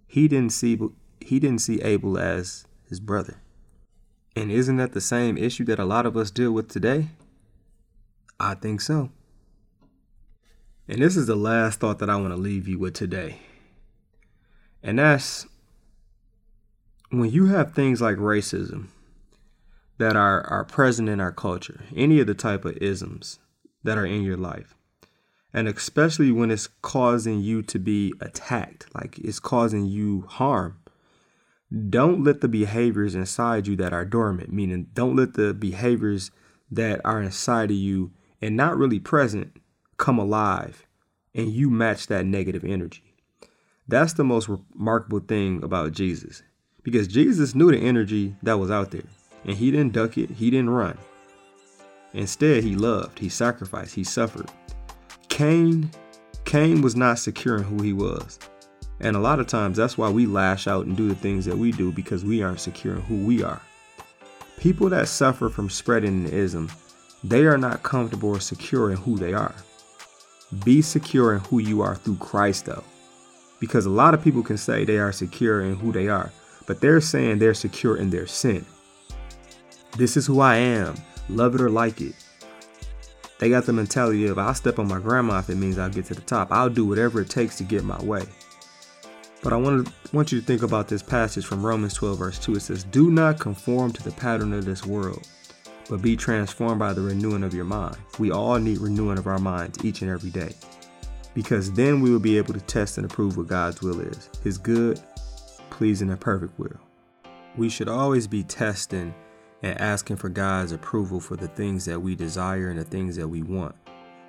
He 0.08 0.28
didn't 0.28 0.52
see 0.52 0.78
he 1.24 1.40
didn't 1.40 1.62
see 1.62 1.82
Abel 1.82 2.18
as 2.18 2.66
his 2.88 3.00
brother. 3.00 3.42
And 4.36 4.52
isn't 4.52 4.78
that 4.78 4.94
the 4.94 5.02
same 5.02 5.38
issue 5.38 5.66
that 5.66 5.80
a 5.80 5.86
lot 5.86 6.06
of 6.06 6.16
us 6.16 6.32
deal 6.32 6.52
with 6.52 6.70
today? 6.70 7.10
I 8.40 8.56
think 8.56 8.82
so. 8.82 9.10
And 10.88 11.02
this 11.02 11.16
is 11.16 11.28
the 11.28 11.36
last 11.36 11.80
thought 11.80 12.00
that 12.00 12.10
I 12.10 12.16
want 12.16 12.30
to 12.30 12.38
leave 12.38 12.68
you 12.68 12.80
with 12.80 12.94
today. 12.94 13.40
And 14.84 15.00
that's 15.00 15.46
when 17.10 17.30
you 17.30 17.48
have 17.48 17.74
things 17.74 18.02
like 18.02 18.18
racism 18.18 18.88
that 19.98 20.16
are, 20.16 20.42
are 20.48 20.66
present 20.66 21.08
in 21.08 21.20
our 21.20 21.32
culture, 21.32 21.84
any 21.96 22.20
of 22.20 22.28
the 22.28 22.34
type 22.34 22.66
of 22.66 22.78
isms 22.78 23.40
that 23.84 23.98
are 23.98 24.06
in 24.06 24.24
your 24.24 24.38
life, 24.38 24.76
and 25.54 25.68
especially 25.68 26.32
when 26.32 26.50
it's 26.50 26.68
causing 26.82 27.42
you 27.42 27.62
to 27.62 27.78
be 27.78 28.14
attacked, 28.20 28.88
like 28.96 29.20
it's 29.20 29.40
causing 29.40 29.86
you 29.86 30.26
harm, 30.28 30.81
don't 31.90 32.24
let 32.24 32.42
the 32.42 32.48
behaviors 32.48 33.16
inside 33.16 33.68
you 33.68 33.76
that 33.78 33.94
are 33.94 34.06
dormant, 34.06 34.52
meaning 34.52 34.88
don't 34.94 35.16
let 35.16 35.36
the 35.36 35.54
behaviors 35.54 36.32
that 36.70 37.00
are 37.06 37.22
inside 37.22 37.72
of 37.72 37.78
you 37.78 38.12
and 38.42 38.58
not 38.58 38.78
really 38.78 39.00
present 39.00 39.58
come 39.98 40.20
alive 40.20 40.86
and 41.34 41.52
you 41.52 41.70
match 41.70 42.08
that 42.08 42.26
negative 42.26 42.66
energy. 42.66 43.16
That's 43.88 44.14
the 44.14 44.24
most 44.24 44.50
remarkable 44.50 45.20
thing 45.20 45.64
about 45.64 45.94
Jesus 45.94 46.44
because 46.84 47.08
Jesus 47.08 47.56
knew 47.56 47.72
the 47.72 47.78
energy 47.78 48.36
that 48.44 48.58
was 48.58 48.72
out 48.72 48.92
there 48.92 49.04
and 49.46 49.56
he 49.56 49.72
didn't 49.72 49.94
duck 49.94 50.18
it, 50.18 50.32
he 50.32 50.50
didn't 50.50 50.70
run. 50.70 50.98
Instead, 52.14 52.64
he 52.64 52.76
loved, 52.76 53.20
he 53.20 53.30
sacrificed, 53.30 53.96
he 53.96 54.04
suffered. 54.04 54.50
Cain, 55.30 55.90
Cain 56.44 56.82
was 56.82 56.96
not 56.96 57.20
secure 57.20 57.58
in 57.58 57.64
who 57.64 57.82
he 57.82 57.94
was. 57.94 58.38
And 59.02 59.16
a 59.16 59.20
lot 59.20 59.40
of 59.40 59.48
times 59.48 59.78
that's 59.78 59.98
why 59.98 60.10
we 60.10 60.28
lash 60.28 60.68
out 60.68 60.86
and 60.86 60.96
do 60.96 61.10
the 61.10 61.16
things 61.16 61.44
that 61.46 61.58
we 61.58 61.72
do 61.72 61.92
because 61.92 62.24
we 62.24 62.44
aren't 62.44 62.60
secure 62.60 62.96
in 62.96 63.02
who 63.02 63.18
we 63.26 63.44
are. 63.44 63.62
People 64.58 64.90
that 64.90 65.08
suffer 65.08 65.50
from 65.50 65.72
spreading 65.72 66.26
an 66.26 66.32
ism, 66.32 66.72
they 67.24 67.46
are 67.46 67.58
not 67.58 67.82
comfortable 67.82 68.30
or 68.30 68.40
secure 68.40 68.92
in 68.92 68.98
who 68.98 69.18
they 69.18 69.34
are. 69.34 69.56
Be 70.64 70.84
secure 70.84 71.34
in 71.34 71.40
who 71.40 71.58
you 71.58 71.82
are 71.82 71.96
through 71.96 72.18
Christ 72.18 72.66
though. 72.66 72.84
Because 73.60 73.88
a 73.88 73.90
lot 73.90 74.14
of 74.14 74.24
people 74.24 74.44
can 74.44 74.58
say 74.58 74.86
they 74.86 75.00
are 75.00 75.12
secure 75.12 75.62
in 75.62 75.76
who 75.76 75.92
they 75.92 76.08
are, 76.08 76.32
but 76.68 76.80
they're 76.80 77.02
saying 77.02 77.40
they're 77.40 77.56
secure 77.56 77.98
in 77.98 78.12
their 78.12 78.28
sin. 78.28 78.66
This 79.98 80.16
is 80.16 80.28
who 80.28 80.42
I 80.42 80.58
am, 80.58 80.96
love 81.28 81.56
it 81.56 81.62
or 81.62 81.70
like 81.70 82.02
it. 82.02 82.14
They 83.40 83.50
got 83.50 83.66
the 83.66 83.74
mentality 83.74 84.28
of 84.28 84.38
I'll 84.38 84.54
step 84.54 84.78
on 84.78 84.88
my 84.88 85.00
grandma 85.00 85.40
if 85.40 85.50
it 85.50 85.56
means 85.56 85.80
I'll 85.80 85.90
get 85.90 86.06
to 86.06 86.14
the 86.14 86.22
top. 86.22 86.52
I'll 86.52 86.70
do 86.70 86.86
whatever 86.86 87.22
it 87.22 87.30
takes 87.30 87.58
to 87.58 87.64
get 87.64 87.84
my 87.84 88.00
way. 88.04 88.24
But 89.44 89.54
I 89.54 89.56
want 89.56 89.92
want 90.14 90.32
you 90.32 90.40
to 90.40 90.46
think 90.46 90.62
about 90.62 90.88
this 90.88 91.02
passage 91.02 91.46
from 91.46 91.66
Romans 91.66 91.94
12 91.96 92.20
verse 92.20 92.40
2. 92.40 92.56
It 92.56 92.62
says, 92.62 92.84
"Do 92.84 93.10
not 93.10 93.40
conform 93.40 93.92
to 93.94 94.04
the 94.04 94.12
pattern 94.12 94.54
of 94.54 94.66
this 94.66 94.86
world, 94.86 95.28
but 95.90 96.02
be 96.02 96.16
transformed 96.16 96.80
by 96.80 96.94
the 96.94 97.02
renewing 97.02 97.44
of 97.44 97.54
your 97.54 97.66
mind." 97.66 97.98
We 98.20 98.32
all 98.32 98.60
need 98.60 98.78
renewing 98.80 99.18
of 99.18 99.28
our 99.28 99.40
minds 99.40 99.84
each 99.84 100.02
and 100.02 100.12
every 100.12 100.30
day. 100.30 100.54
Because 101.34 101.72
then 101.72 102.02
we 102.02 102.12
will 102.12 102.20
be 102.20 102.38
able 102.38 102.54
to 102.54 102.62
test 102.62 102.98
and 102.98 103.06
approve 103.06 103.38
what 103.38 103.48
God's 103.48 103.82
will 103.82 104.02
is. 104.02 104.30
His 104.44 104.58
good, 104.58 105.00
pleasing, 105.70 106.10
and 106.10 106.20
perfect 106.20 106.60
will. 106.60 106.80
We 107.58 107.70
should 107.70 107.88
always 107.88 108.28
be 108.28 108.44
testing 108.44 109.14
and 109.64 109.80
asking 109.80 110.18
for 110.18 110.30
God's 110.30 110.72
approval 110.72 111.20
for 111.20 111.36
the 111.36 111.48
things 111.48 111.86
that 111.86 112.02
we 112.02 112.16
desire 112.16 112.70
and 112.70 112.80
the 112.80 112.84
things 112.84 113.16
that 113.16 113.28
we 113.28 113.44
want, 113.44 113.76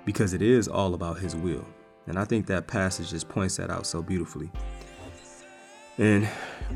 because 0.05 0.33
it 0.33 0.41
is 0.41 0.67
all 0.67 0.93
about 0.93 1.19
His 1.19 1.35
will. 1.35 1.65
And 2.07 2.17
I 2.17 2.25
think 2.25 2.47
that 2.47 2.67
passage 2.67 3.11
just 3.11 3.29
points 3.29 3.57
that 3.57 3.69
out 3.69 3.85
so 3.85 4.01
beautifully. 4.01 4.51
And 5.97 6.27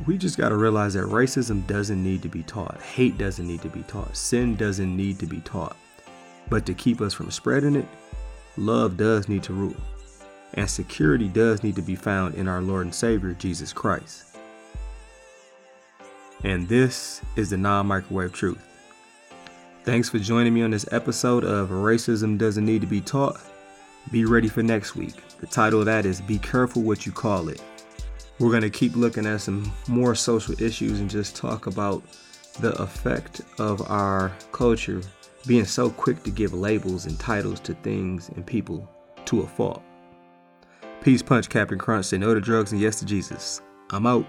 we 0.06 0.18
just 0.18 0.38
got 0.38 0.50
to 0.50 0.56
realize 0.56 0.94
that 0.94 1.06
racism 1.06 1.66
doesn't 1.66 2.04
need 2.04 2.22
to 2.22 2.30
be 2.30 2.44
taught, 2.44 2.80
hate 2.82 3.18
doesn't 3.18 3.48
need 3.48 3.62
to 3.64 3.70
be 3.70 3.84
taught, 3.84 4.16
sin 4.16 4.56
doesn't 4.56 4.96
need 4.96 5.20
to 5.20 5.26
be 5.26 5.40
taught. 5.42 5.76
But 6.50 6.66
to 6.68 6.74
keep 6.74 7.02
us 7.02 7.14
from 7.14 7.32
spreading 7.32 7.76
it, 7.76 7.88
love 8.58 8.98
does 8.98 9.28
need 9.28 9.44
to 9.44 9.54
rule. 9.54 9.76
And 10.54 10.70
security 10.70 11.28
does 11.28 11.64
need 11.64 11.76
to 11.76 11.82
be 11.82 11.96
found 11.96 12.36
in 12.36 12.48
our 12.48 12.62
Lord 12.62 12.86
and 12.86 12.96
Savior, 12.96 13.34
Jesus 13.34 13.74
Christ. 13.74 14.38
And 16.44 16.68
this 16.68 17.22
is 17.36 17.50
the 17.50 17.58
non 17.58 17.88
microwave 17.88 18.32
truth. 18.32 18.64
Thanks 19.84 20.10
for 20.10 20.20
joining 20.20 20.54
me 20.54 20.62
on 20.62 20.72
this 20.72 20.86
episode 20.92 21.44
of 21.44 21.70
Racism 21.70 22.38
Doesn't 22.38 22.66
Need 22.66 22.82
to 22.82 22.88
Be 22.88 23.02
Taught. 23.02 23.40
Be 24.12 24.26
ready 24.26 24.48
for 24.48 24.62
next 24.62 24.96
week. 24.96 25.16
The 25.40 25.48
title 25.48 25.80
of 25.80 25.86
that 25.88 26.06
is 26.06 26.22
Be 26.22 26.38
Careful 26.38 26.84
What 26.84 27.06
You 27.06 27.12
Call 27.12 27.50
It. 27.50 27.62
We're 28.40 28.52
going 28.52 28.62
to 28.62 28.70
keep 28.70 28.96
looking 28.96 29.26
at 29.26 29.42
some 29.42 29.72
more 29.88 30.14
social 30.14 30.62
issues 30.62 31.00
and 31.00 31.10
just 31.10 31.36
talk 31.36 31.66
about 31.66 32.04
the 32.60 32.74
effect 32.82 33.42
of 33.60 33.82
our 33.90 34.32
culture 34.52 35.02
being 35.48 35.66
so 35.66 35.90
quick 35.90 36.24
to 36.24 36.32
give 36.32 36.54
labels 36.54 37.06
and 37.06 37.20
titles 37.20 37.60
to 37.62 37.74
things 37.76 38.30
and 38.30 38.46
people 38.46 38.88
to 39.26 39.42
a 39.42 39.48
fault. 39.48 39.82
Peace 41.02 41.22
punch, 41.22 41.50
Captain 41.50 41.78
Crunch. 41.80 42.06
Say 42.06 42.18
no 42.18 42.34
to 42.34 42.42
drugs 42.42 42.72
and 42.72 42.82
yes 42.82 43.00
to 43.00 43.06
Jesus. 43.06 43.62
I'm 43.92 44.06
out. 44.06 44.26